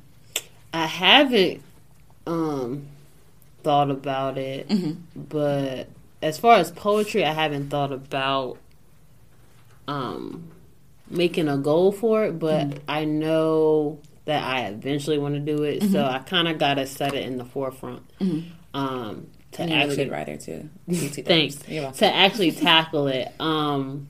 [0.72, 1.62] I haven't
[2.26, 2.86] um
[3.62, 5.20] thought about it, Mm-hmm.
[5.28, 5.88] but
[6.22, 8.58] as far as poetry, I haven't thought about
[9.88, 10.50] um
[11.08, 12.38] making a goal for it.
[12.38, 12.78] But Mm-hmm.
[12.90, 15.92] I know that I eventually want to do it, Mm-hmm.
[15.92, 18.02] so I kind of gotta set it in the forefront.
[18.74, 20.68] Um, to And you're a really actually good writer too.
[21.24, 21.56] Thanks.
[21.98, 23.32] To actually tackle it.
[23.40, 24.08] Um,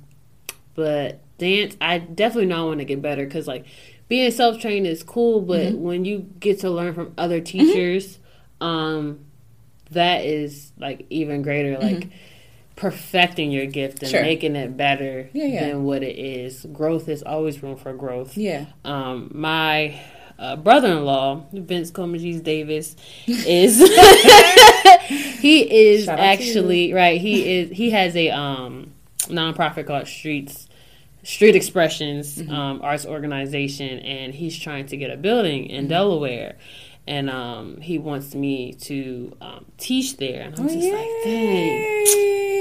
[0.75, 3.65] but dance, I definitely know I want to get better because like
[4.09, 5.83] being self trained is cool, but Mm-hmm.
[5.83, 8.19] when you get to learn from other teachers,
[8.61, 9.21] um,
[9.91, 11.79] that is like even greater.
[11.79, 12.09] Like
[12.77, 14.11] perfecting your gift and Mm-hmm.
[14.13, 14.23] Sure.
[14.23, 15.69] making it better Yeah, yeah.
[15.69, 16.65] than what it is.
[16.73, 18.67] Growth is always room for growth Yeah.
[18.87, 20.01] um, my
[20.39, 23.79] uh, brother-in-law Vince Comagees Davis is
[25.41, 28.93] he is Shout out to actually right he is he has a um
[29.29, 30.69] nonprofit called Streets
[31.23, 32.53] Street Expressions Mm-hmm.
[32.53, 35.91] um, Arts Organization and he's trying to get a building in Mm-hmm.
[35.91, 36.57] Delaware
[37.07, 42.05] and um, he wants me to um, teach there and I'm just like dang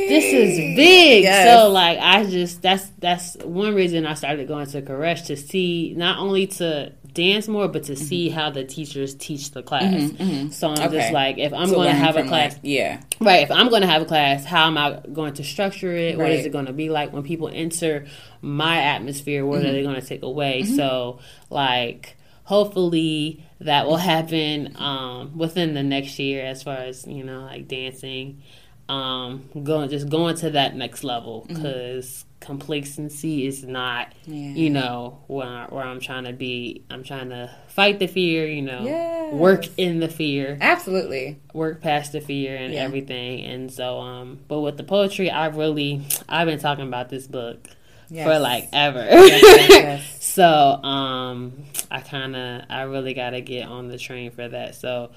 [0.09, 1.21] this is big.
[1.23, 1.47] Yes.
[1.47, 5.93] So like I just that's that's one reason I started going to Koresh to see
[5.95, 9.83] not only to dance more but to see how the teachers teach the class.
[9.93, 10.09] So I'm
[10.49, 10.83] Mm-hmm.
[10.83, 10.97] Okay.
[10.97, 13.01] just like if I'm To going to have a class like, yeah.
[13.19, 16.17] right, if I'm going to have a class, how am I going to structure it?
[16.17, 18.05] What is it going to be like when people enter
[18.41, 19.45] my atmosphere?
[19.45, 19.67] What Mm-hmm.
[19.67, 20.63] are they going to take away?
[20.63, 21.19] So
[21.49, 27.41] like hopefully that will happen um, within the next year as far as you know
[27.41, 28.41] like dancing
[28.87, 34.33] um going just going to that next level because complacency is not Mm-hmm.
[34.33, 34.53] Yeah.
[34.55, 38.61] you know where, where i'm trying to be i'm trying to fight the fear you
[38.61, 39.33] know Yes.
[39.33, 41.37] work in the fear Absolutely.
[41.53, 42.81] work past the fear and Yeah.
[42.83, 47.27] everything and so um but with the poetry i really i've been talking about this
[47.27, 47.67] book
[48.07, 50.17] for like ever yes, yes.
[50.33, 51.53] so um
[51.91, 55.11] i kind of i really got to get on the train for that so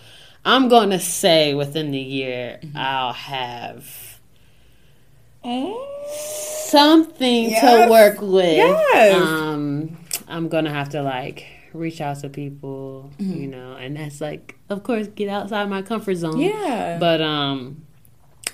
[0.45, 2.77] i'm going to say within the year Mm-hmm.
[2.77, 3.87] i'll have
[6.73, 7.85] something Yes.
[7.87, 8.57] to work with.
[8.57, 9.15] Yes.
[9.15, 9.97] Um,
[10.29, 13.41] I'm gonna have to like reach out to people, Mm-hmm.
[13.41, 16.41] you know, and that's like, of course, get outside my comfort zone.
[16.41, 16.99] Yeah.
[16.99, 17.83] But um,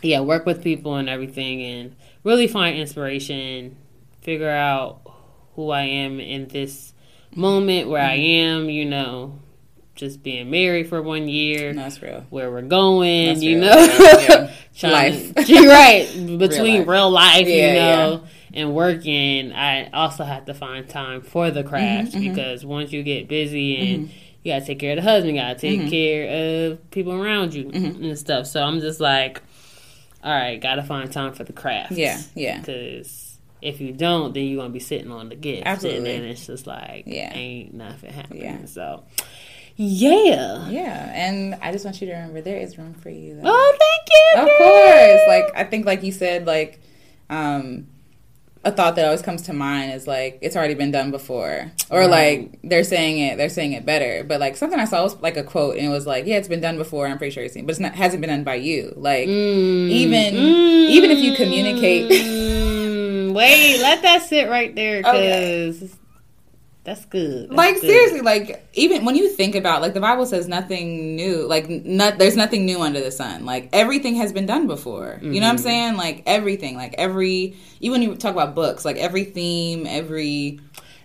[0.02, 3.76] yeah, work with people and everything, and really find inspiration.
[4.20, 5.00] Figure out
[5.56, 6.92] who I am in this
[7.34, 8.64] moment where I Mm-hmm.
[8.64, 8.70] am.
[8.70, 9.38] You know,
[9.98, 12.24] just being married for one year That's real.
[12.30, 13.68] where we're going, That's you real.
[13.68, 14.88] know, Yeah, yeah.
[14.90, 15.32] Life.
[15.50, 16.08] right
[16.38, 16.88] between life.
[16.88, 19.52] real life, Yeah, you know, and working.
[19.52, 23.76] I also have to find time for the craft Mm-hmm, because once you get busy
[23.76, 24.10] and
[24.44, 25.88] you gotta take care of the husband, you gotta take Mm-hmm.
[25.90, 28.46] care of people around you and stuff.
[28.46, 29.42] So I'm just like,
[30.22, 31.92] all right, gotta find time for the craft.
[31.92, 32.60] Yeah, yeah.
[32.60, 33.24] because.
[33.60, 36.14] If you don't, then you're gonna be sitting on the gift, Absolutely.
[36.14, 37.34] and it's just like, Yeah.
[37.34, 38.44] ain't nothing happening.
[38.44, 38.64] Yeah.
[38.66, 39.02] So,
[39.80, 40.68] yeah.
[40.68, 43.36] Yeah, and I just want you to remember there is room for you.
[43.36, 43.42] though.
[43.44, 44.42] Oh, thank you.
[44.42, 45.20] Of course.
[45.28, 46.80] Like I think like you said, like
[47.30, 47.86] um
[48.64, 51.70] a thought that always comes to mind is like it's already been done before.
[51.90, 52.10] Or Right.
[52.10, 54.24] like they're saying it they're saying it better.
[54.24, 56.48] But like something I saw was like a quote and it was like, Yeah, it's
[56.48, 58.56] been done before, I'm pretty sure you've seen, but it's not hasn't been done by
[58.56, 58.92] you.
[58.96, 59.90] Like Mm.
[59.90, 65.94] even even if you communicate Mm, wait, let that sit right there because
[66.88, 67.48] that's good.
[67.50, 67.90] That's like good.
[67.90, 72.18] seriously like even when you think about like the bible says nothing new like not
[72.18, 75.42] there's nothing new under the sun like everything has been done before you know Mm-hmm.
[75.42, 79.24] what i'm saying like everything like every even when you talk about books like every
[79.24, 80.60] theme every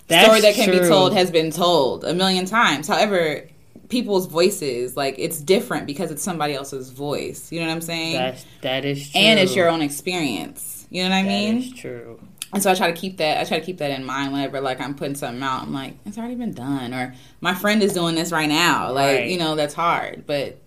[0.08, 3.48] That's story that can be told has been told a million times however
[3.89, 8.13] people's voices like it's different because it's somebody else's voice you know what i'm saying
[8.15, 9.19] That's that is true.
[9.22, 12.19] and it's your own experience you know what i That mean is true.
[12.54, 13.39] And so I try to keep that.
[13.39, 15.63] I try to keep that in mind whenever like I'm putting something out.
[15.63, 18.92] I'm like, it's already been done, or my friend is doing this right now.
[18.92, 19.30] Like Right.
[19.30, 20.60] you know, that's hard, but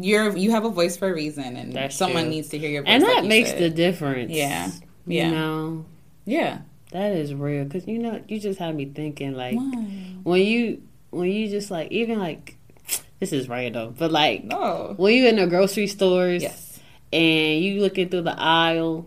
[0.00, 2.30] you're you have a voice for a reason, and That's someone true.
[2.30, 2.90] needs to hear your voice.
[2.92, 3.58] And like that you makes said.
[3.60, 4.32] the difference.
[4.32, 4.66] Yeah.
[5.06, 5.30] You Yeah.
[5.30, 5.84] know,
[6.24, 6.58] yeah.
[6.92, 9.84] that is real because you know you just had me thinking like Why?
[10.22, 12.56] when you when you just like even like
[13.20, 14.94] this is random, but like No.
[14.96, 16.80] when you in the grocery stores Yes.
[17.12, 19.06] and you looking through the aisle,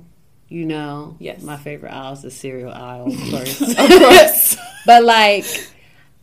[0.50, 1.42] you know, Yes.
[1.42, 3.62] my favorite aisle is the cereal aisle, of course.
[3.78, 4.58] Of course.
[4.86, 5.46] but like,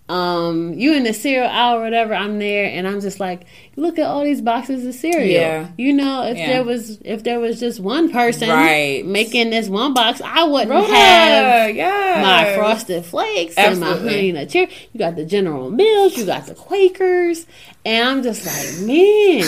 [0.06, 3.44] um, you in the cereal aisle or whatever, I'm there, and I'm just like,
[3.76, 5.26] look at all these boxes of cereal.
[5.26, 5.68] Yeah.
[5.78, 6.46] You know, if Yeah.
[6.48, 9.02] there was if there was just one person Right.
[9.06, 12.22] making this one box, I wouldn't Rhoda, have yes.
[12.22, 14.14] my frosted flakes and my Absolutely.
[14.14, 14.68] honey nut cherry.
[14.92, 17.46] You got the General Mills, you got the Quakers,
[17.87, 19.46] and I'm just like, man,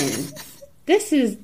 [0.87, 1.37] this is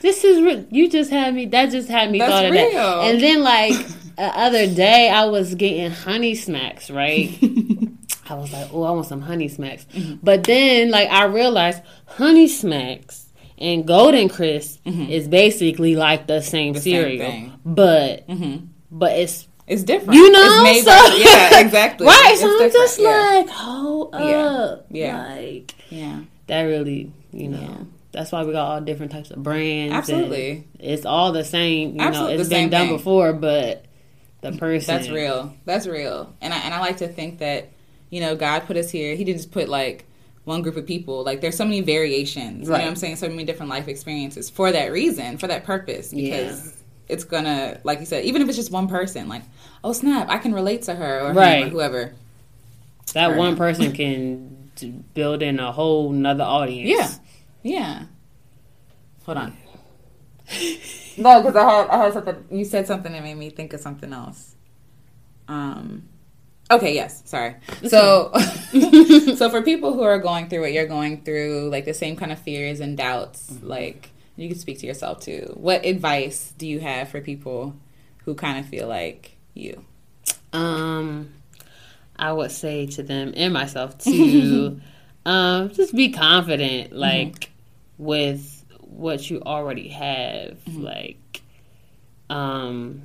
[0.00, 1.46] this is re- you just had me.
[1.46, 2.70] That just had me That's thought of real.
[2.72, 2.98] that.
[3.10, 3.74] And then like
[4.16, 7.30] the other day, I was getting honey smacks, right?
[8.28, 9.86] I was like, oh, I want some honey smacks.
[9.92, 10.16] Mm-hmm.
[10.22, 13.26] But then, like, I realized honey smacks
[13.58, 16.80] and golden crisp is basically like the same Mm-hmm.
[16.82, 17.52] same cereal, thing.
[17.64, 18.68] but Mhm.
[18.90, 20.14] but it's It's different.
[20.14, 22.06] you know, it's made so, by, yeah, exactly.
[22.06, 22.30] right.
[22.32, 23.08] It's so I'm just yeah.
[23.08, 24.36] like, hold Yeah.
[24.46, 25.26] up, Yeah.
[25.26, 27.86] like yeah, that really, you know.
[28.12, 29.94] That's why we got all different types of brands.
[29.94, 30.66] Absolutely.
[30.78, 31.94] it's all the same.
[31.94, 32.96] You Absolutely know, it's been done thing.
[32.96, 33.84] before, but
[34.40, 35.54] the person That's real.
[35.64, 36.34] That's real.
[36.40, 37.68] And I and I like to think that,
[38.10, 39.14] you know, God put us here.
[39.14, 40.06] He didn't just put like
[40.44, 41.22] one group of people.
[41.22, 42.66] Like there's so many variations.
[42.66, 42.78] You Right.
[42.78, 43.16] know what I'm saying?
[43.16, 46.12] So many different life experiences for that reason, for that purpose.
[46.12, 46.72] Because Yeah.
[47.08, 49.42] it's gonna like you said, even if it's just one person, like,
[49.84, 51.64] oh snap, I can relate to her or him Right.
[51.66, 52.14] or whoever.
[53.14, 53.36] That Right.
[53.38, 54.56] one person can
[55.14, 56.88] build in a whole nother audience.
[56.90, 57.10] Yeah.
[57.62, 58.04] Yeah.
[59.24, 59.56] Hold on.
[61.16, 62.44] no, because I had I had something.
[62.50, 64.56] You said something that made me think of something else.
[65.48, 66.08] Um.
[66.70, 66.94] Okay.
[66.94, 67.22] Yes.
[67.24, 67.56] Sorry.
[67.86, 68.32] So,
[69.36, 72.32] so for people who are going through what you're going through, like the same kind
[72.32, 75.52] of fears and doubts, like you can speak to yourself too.
[75.56, 77.74] What advice do you have for people
[78.24, 79.84] who kind of feel like you?
[80.52, 81.32] Um,
[82.16, 84.80] I would say to them and myself to,
[85.26, 87.49] um, just be confident, like
[88.00, 90.58] with what you already have.
[90.64, 90.82] Mm-hmm.
[90.82, 91.42] Like,
[92.30, 93.02] um,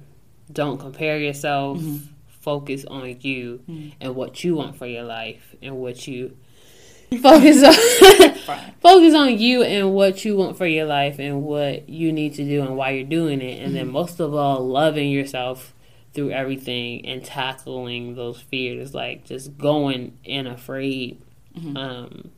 [0.52, 1.80] don't compare yourself.
[1.80, 2.08] Mm-hmm.
[2.42, 3.90] Focus on you mm-hmm.
[4.00, 6.38] and what you want for your life and what you
[7.22, 8.36] focus on.
[8.82, 12.46] focus on you and what you want for your life and what you need to
[12.46, 13.62] do and why you're doing it.
[13.62, 15.74] And then most of all, loving yourself
[16.14, 21.22] through everything and tackling those fears, like just going in afraid,
[21.76, 22.30] um,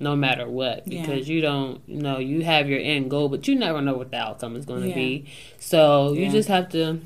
[0.00, 1.02] no matter what, Yeah.
[1.02, 4.16] because you don't know you have your end goal, but you never know what the
[4.18, 4.94] outcome is going to Yeah.
[4.94, 5.24] be.
[5.58, 7.00] So you just have to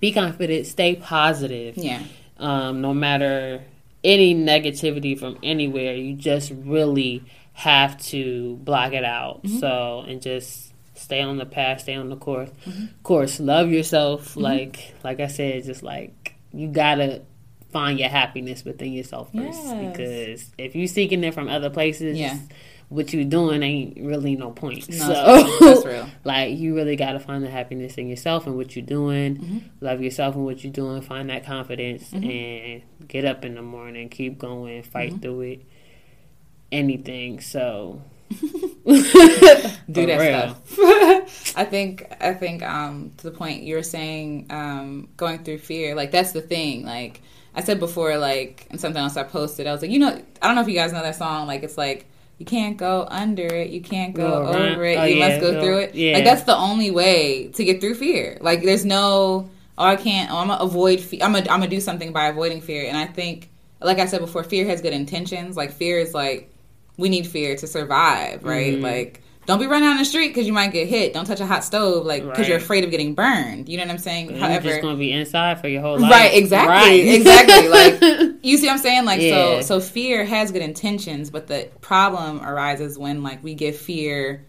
[0.00, 2.02] be confident, stay positive, Yeah.
[2.38, 3.62] um, no matter
[4.04, 5.94] any negativity from anywhere.
[5.96, 7.22] You just really
[7.54, 9.42] have to block it out.
[9.42, 9.58] Mm-hmm.
[9.58, 12.50] So and just stay on the path, stay on the course.
[12.66, 12.84] Mm-hmm.
[13.02, 14.30] Course, love yourself.
[14.32, 14.40] Mm-hmm.
[14.40, 17.22] Like like I said, just like you gotta
[17.76, 19.62] find your happiness within yourself first.
[19.62, 19.92] Yes.
[19.92, 22.38] Because if you're seeking it from other places, yeah
[22.88, 24.88] what you're doing ain't really no point.
[24.88, 26.08] No, so that's real.
[26.24, 29.36] like you really got to find the happiness in yourself and what you're doing.
[29.36, 29.58] Mm-hmm.
[29.80, 31.02] Love yourself and what you're doing.
[31.02, 32.30] Find that confidence mm-hmm.
[32.30, 35.20] and get up in the morning, keep going, fight mm-hmm.
[35.20, 35.62] through it.
[36.70, 37.40] Anything.
[37.40, 39.02] So do
[40.06, 41.56] that stuff.
[41.56, 45.96] I think I think um, to the point you were saying um, going through fear,
[45.96, 46.84] like that's the thing.
[46.84, 47.20] Like
[47.56, 50.08] I said before, like and something else I posted, I was like, you know,
[50.42, 51.46] I don't know if you guys know that song.
[51.46, 52.06] Like it's like
[52.38, 55.40] you can't go under it, you can't go, go over it, oh, you yeah, must
[55.40, 55.94] go, go, through it.
[55.94, 56.14] Yeah.
[56.14, 58.36] Like that's the only way to get through fear.
[58.42, 59.48] Like there's no
[59.78, 61.20] oh I can't oh I'm gonna avoid fear.
[61.22, 62.86] I'm gonna I'm gonna do something by avoiding fear.
[62.86, 63.50] And I think
[63.80, 65.56] like I said before, fear has good intentions.
[65.56, 66.50] Like fear is like
[66.98, 68.74] we need fear to survive, right?
[68.74, 68.82] Mm-hmm.
[68.82, 71.12] Like don't be running on the street because you might get hit.
[71.12, 72.48] Don't touch a hot stove, like because right.
[72.48, 73.68] you're afraid of getting burned.
[73.68, 74.30] You know what I'm saying?
[74.30, 76.10] You're However, just gonna be inside for your whole life.
[76.10, 76.34] Right?
[76.34, 76.68] Exactly.
[76.72, 77.14] Right.
[77.14, 77.68] exactly.
[77.76, 79.60] Like you see, what I'm saying like yeah.
[79.60, 79.78] so.
[79.78, 84.44] So fear has good intentions, but the problem arises when like we give fear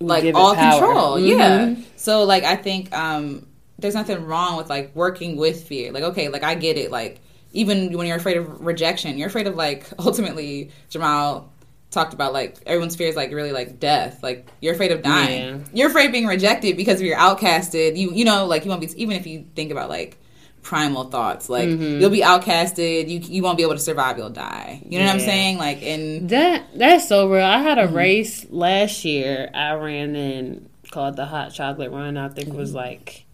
[0.00, 1.16] like all control.
[1.16, 1.26] Mm-hmm.
[1.26, 1.76] Yeah.
[1.96, 3.46] So like I think um
[3.78, 5.92] there's nothing wrong with like working with fear.
[5.92, 6.90] Like okay, like I get it.
[6.90, 7.20] Like
[7.52, 11.52] even when you're afraid of rejection, you're afraid of like ultimately Jamal
[11.94, 14.22] talked about like everyone's fear is like really like death.
[14.22, 15.60] Like you're afraid of dying.
[15.60, 15.64] Yeah.
[15.72, 17.96] You're afraid of being rejected because you're outcasted.
[17.96, 20.18] You you know like you won't be even if you think about like
[20.64, 22.00] primal thoughts like mm-hmm.
[22.00, 25.12] you'll be outcasted you you won't be able to survive you'll die you know yeah.
[25.12, 27.96] what i'm saying like and that that's so real i had a mm-hmm.
[27.96, 32.56] race last year i ran in called the hot chocolate run i think mm-hmm.
[32.56, 33.26] it was like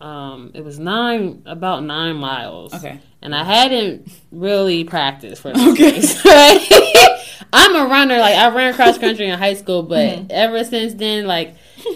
[0.00, 6.20] um it was nine about nine miles okay and i hadn't really practiced for this
[6.26, 6.68] okay
[7.52, 8.18] I'm a runner.
[8.18, 10.26] Like I ran cross country in high school, but mm-hmm.
[10.30, 11.54] ever since then, like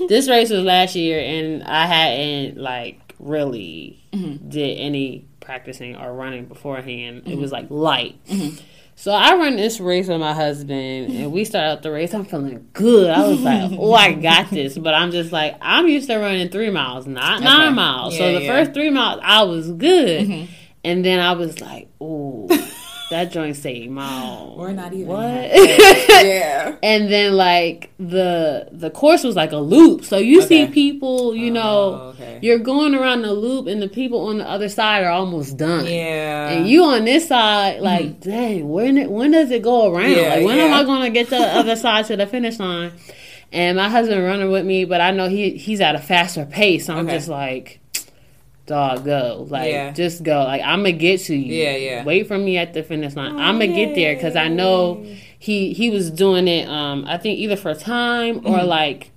[0.08, 4.48] this race was last year, and I hadn't like really mm-hmm.
[4.48, 7.22] did any practicing or running beforehand.
[7.22, 7.32] Mm-hmm.
[7.32, 8.24] It was like light.
[8.26, 8.56] Mm-hmm.
[8.94, 12.14] So I run this race with my husband, and we start out the race.
[12.14, 13.10] I'm feeling good.
[13.10, 16.48] I was like, "Oh, I got this." But I'm just like, I'm used to running
[16.50, 17.44] three miles, not okay.
[17.44, 18.14] nine miles.
[18.14, 18.52] Yeah, so the yeah.
[18.52, 20.52] first three miles, I was good, mm-hmm.
[20.84, 22.48] and then I was like, "Oh."
[23.12, 29.22] That joint say mom we're not even what yeah and then like the the course
[29.22, 30.66] was like a loop so you okay.
[30.66, 32.38] see people you know oh, okay.
[32.42, 35.84] you're going around the loop and the people on the other side are almost done
[35.84, 38.30] yeah and you on this side like mm-hmm.
[38.30, 40.64] dang when it, when does it go around yeah, like when yeah.
[40.64, 42.92] am i gonna get to the other side to the finish line
[43.52, 46.86] and my husband running with me but i know he he's at a faster pace
[46.86, 47.16] so i'm okay.
[47.16, 47.81] just like
[48.66, 49.46] dog, go.
[49.48, 49.90] Like, yeah.
[49.90, 50.44] just go.
[50.44, 51.54] Like, I'm gonna get to you.
[51.54, 52.04] Yeah, yeah.
[52.04, 53.34] Wait for me at the finish line.
[53.34, 55.04] Oh, I'm gonna get there because I know
[55.38, 56.68] he he was doing it.
[56.68, 58.66] Um, I think either for time or mm-hmm.
[58.66, 59.10] like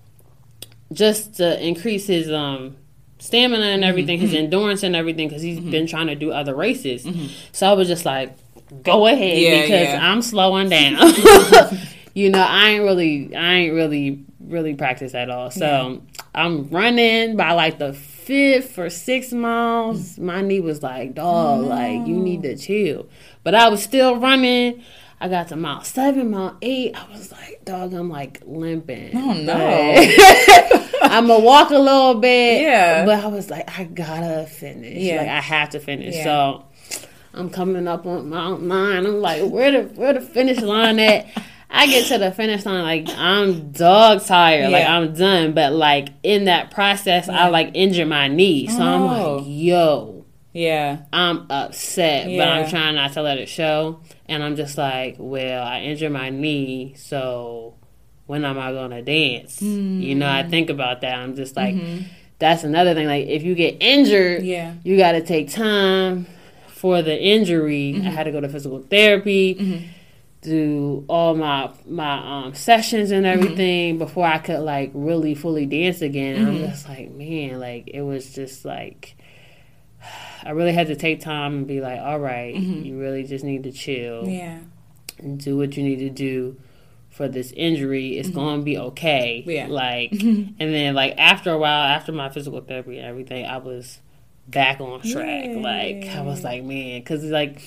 [0.92, 2.78] just to increase his um
[3.20, 4.28] stamina and everything, mm-hmm.
[4.28, 5.72] his endurance and everything, because he's mm-hmm.
[5.72, 7.06] been trying to do other races.
[7.06, 7.28] Mm-hmm.
[7.52, 8.36] So I was just like,
[8.84, 10.12] go ahead yeah, because yeah.
[10.12, 10.98] I'm slowing down.
[12.14, 15.52] you know, I ain't really, I ain't really, really practice at all.
[15.52, 16.02] So
[16.34, 17.94] I'm running by like the
[18.26, 22.62] fifth or six miles, my knee was like, dog, like you need to mm.
[22.62, 23.08] chill.
[23.44, 24.84] But I was still running.
[25.22, 26.96] I got to mile seven, mile eight.
[26.96, 29.12] I was like, dog, I'm like limping.
[29.16, 29.96] Oh no.
[31.02, 32.62] I'm gonna walk a little bit.
[32.62, 33.06] Yeah.
[33.06, 34.98] But I was like, I gotta finish.
[34.98, 35.18] Yeah.
[35.18, 36.16] Like I have to finish.
[36.16, 36.24] Yeah.
[36.24, 36.66] So
[37.34, 39.06] I'm coming up on Mount Nine.
[39.06, 41.28] I'm like, where the where the finish line at?
[41.70, 44.78] I get to the finish line like I'm dog tired, yeah.
[44.78, 45.54] like I'm done.
[45.54, 47.46] But like in that process, yeah.
[47.46, 48.86] I like injured my knee, so oh.
[48.86, 49.44] I'm like, oh.
[49.46, 52.38] yo, yeah, I'm upset, yeah.
[52.38, 54.00] but I'm trying not to let it show.
[54.28, 57.76] And I'm just like, well, I injured my knee, so
[58.26, 59.60] when am I gonna dance?
[59.60, 60.02] Mm.
[60.02, 60.50] You know, I mm.
[60.50, 61.18] think about that.
[61.18, 62.06] I'm just like, mm-hmm.
[62.40, 63.08] that's another thing.
[63.08, 66.28] Like if you get injured, yeah, you got to take time
[66.68, 67.96] for the injury.
[67.96, 68.08] Mm-hmm.
[68.08, 69.90] I had to go to physical therapy.
[70.46, 73.40] Mm-hmm do all my my um, sessions and mm-hmm.
[73.40, 74.00] everything mm-hmm.
[74.00, 76.38] before I could like really fully dance again.
[76.38, 76.48] Mm-hmm.
[76.48, 79.16] I'm just like, man, like it was just like
[80.44, 82.84] I really had to take time and be like, all right, mm-hmm.
[82.84, 84.28] you really just need to chill.
[84.28, 84.60] Yeah.
[85.18, 86.58] And do what you need to do
[87.10, 88.18] for this injury.
[88.18, 88.38] It's mm-hmm.
[88.38, 89.44] going to be okay.
[89.46, 89.68] Yeah.
[89.68, 94.00] Like, and then like after a while, after my physical therapy and everything, I was
[94.48, 95.46] back on track.
[95.46, 95.56] Yay.
[95.56, 97.62] Like I was like, man, because like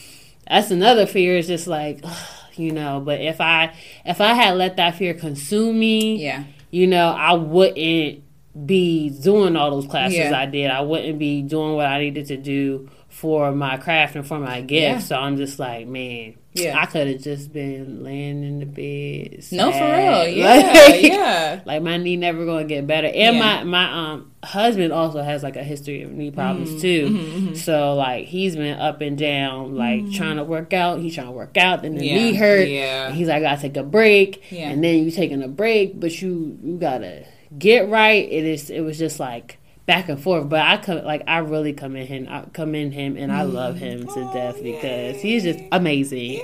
[0.47, 1.37] that's another fear.
[1.37, 2.01] Is just like.
[2.05, 3.01] Ugh, you know.
[3.01, 7.35] But if I if I had let that fear consume me, yeah, you know, I
[7.35, 8.23] wouldn't
[8.67, 10.39] be doing all those classes Yeah.
[10.39, 10.71] I did.
[10.71, 14.61] I wouldn't be doing what I needed to do for my craft and for my
[14.61, 14.83] gift.
[14.83, 14.99] Yeah.
[14.99, 16.79] So I'm just like, man, Yeah.
[16.81, 19.45] I could have just been laying in the bed.
[19.53, 20.27] No, for real.
[20.37, 20.55] Yeah,
[20.89, 21.61] Like- yeah.
[21.65, 23.07] Like my knee never gonna get better.
[23.09, 23.41] And Yeah.
[23.41, 27.57] my my um husband also has like a history of knee problems Mm-hmm, too.
[27.57, 31.01] So like he's been up and down, like trying to work out.
[31.01, 32.69] He's trying to work out, then the Yeah, knee hurt.
[32.69, 33.07] yeah.
[33.09, 34.43] And he's like, I gotta take a break.
[34.51, 34.71] Yeah.
[34.71, 37.25] And then you taking a break, but you you gotta
[37.59, 38.31] get right.
[38.31, 39.59] It is it was just like
[39.89, 40.49] back and forth.
[40.49, 43.43] But I come like I really come in him I come in him and I
[43.43, 46.41] love him to Oh, death because he's just amazing.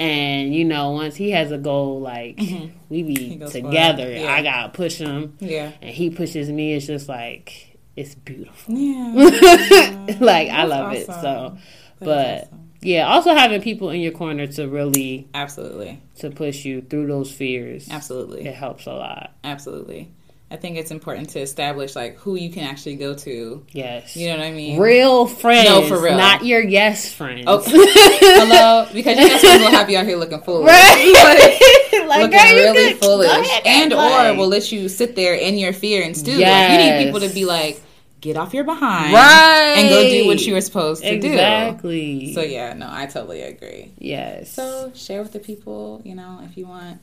[0.00, 2.38] And you know, once he has a goal, like
[2.88, 3.38] we be Mm-hmm.
[3.40, 3.62] for it.
[3.62, 4.10] together.
[4.10, 4.32] Yeah.
[4.32, 5.70] I gotta push him, Yeah.
[5.82, 6.74] and he pushes me.
[6.74, 8.74] It's just like it's beautiful.
[8.74, 9.12] Yeah.
[10.20, 11.06] like I That's love it.
[11.06, 11.60] So, That's
[11.98, 12.70] but awesome.
[12.80, 16.00] yeah, also having people in your corner to really Absolutely.
[16.20, 18.46] to push you through those fears, Absolutely.
[18.46, 19.32] it helps a lot.
[19.42, 20.12] Absolutely.
[20.50, 23.66] I think it's important to establish like who you can actually go to.
[23.72, 24.80] Yes, You know what I mean?
[24.80, 26.16] real friends, No, for real.
[26.16, 27.44] not your yes friends.
[27.46, 31.82] Oh, hello, because you guys will have you out here looking foolish, right?
[32.08, 35.34] like, looking girl, you really could- foolish, ahead and or will let you sit there
[35.34, 36.38] in your fear and stew.
[36.38, 37.82] Like, you need people to be like,
[38.20, 42.18] get off your behind, right and go do what you were supposed to exactly.
[42.20, 42.26] do.
[42.26, 43.92] Exactly so yeah, no, I totally agree.
[43.98, 44.50] yes.
[44.50, 47.00] So share with the people, you know, if you want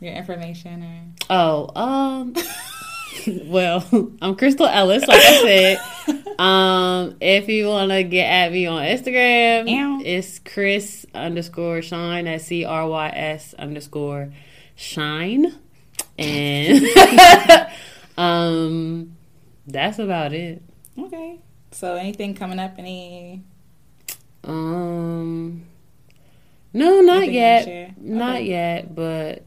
[0.00, 2.34] your information or Oh, um,
[3.46, 3.84] well,
[4.22, 5.78] I'm Crystal Ellis, like I said.
[6.36, 10.02] Um, if you want to get at me on Instagram, Ew.
[10.04, 14.34] it's Crys underscore shine at C R Y S underscore
[14.74, 15.54] shine.
[16.18, 16.84] And,
[18.18, 19.16] um,
[19.66, 20.62] that's about it.
[20.98, 21.38] okay.
[21.70, 22.74] So anything coming up?
[22.76, 23.42] Any?
[24.44, 25.64] Um,
[26.74, 27.98] no, not yet.
[27.98, 28.44] Not Okay.
[28.46, 29.44] yet, but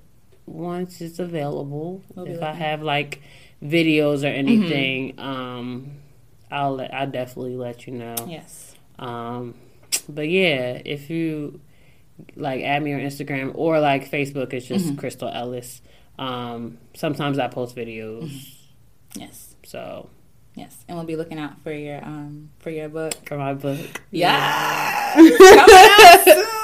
[0.50, 3.22] once it's available, We'll if I have like
[3.64, 5.20] videos or anything, Mm-hmm.
[5.20, 5.92] um,
[6.52, 8.16] I'll let, I'll definitely let you know.
[8.28, 8.74] Yes.
[8.98, 9.54] Um,
[10.08, 11.60] but yeah, if you
[12.36, 14.74] like add me on Instagram or like Facebook, it's Mm-hmm.
[14.88, 15.82] just Crystal Ellis.
[16.18, 19.20] Um, sometimes I post videos, Mm-hmm.
[19.22, 19.56] Yes.
[19.64, 20.10] so
[20.56, 20.84] Yes.
[20.88, 23.14] And we'll be looking out for your um for your book.
[23.26, 24.02] for my book.
[24.12, 25.14] Yeah.
[25.14, 26.46] Coming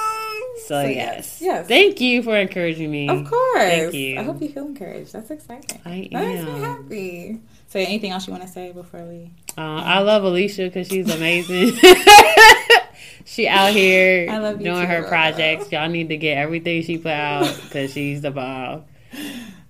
[0.68, 0.84] soon.
[0.84, 1.40] So, yes.
[1.42, 1.68] Yes.
[1.68, 3.10] Thank you for encouraging me.
[3.10, 3.58] Of course.
[3.60, 4.20] Thank you.
[4.20, 5.14] I hope you feel encouraged.
[5.14, 5.82] That's exciting.
[5.86, 6.62] I That makes me am.
[6.62, 7.42] happy.
[7.68, 9.32] So, anything else you want to say before we?
[9.58, 11.78] Uh, I love Alicia because she's amazing.
[13.26, 15.72] she out here I love doing too, her projects.
[15.72, 18.84] Y'all need to get everything she put out because she's the bomb,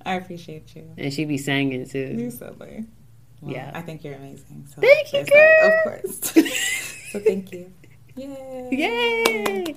[0.06, 0.92] I appreciate you.
[0.98, 2.16] and she be singing too.
[2.18, 2.86] You silly.
[3.42, 3.72] Well, Yeah.
[3.74, 4.68] I think you're amazing.
[4.74, 5.96] So Thank you, there's that, girl.
[5.96, 6.52] Of course.
[7.12, 7.72] so thank you.
[8.16, 8.70] Yay.
[8.72, 9.76] Yay!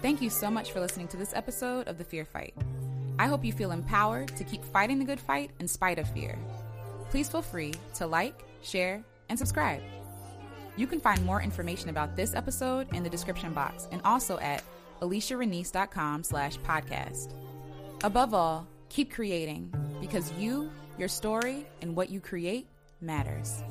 [0.00, 2.54] Thank you so much for listening to this episode of The Fear Fight.
[3.18, 6.38] I hope you feel empowered to keep fighting the good fight in spite of fear.
[7.10, 9.82] Please feel free to like, share, and subscribe.
[10.76, 14.62] You can find more information about this episode in the description box and also at
[15.02, 17.32] aliciarenice.com slash podcast.
[18.04, 22.68] Above all, keep creating because you, your story, and what you create
[23.00, 23.64] matters.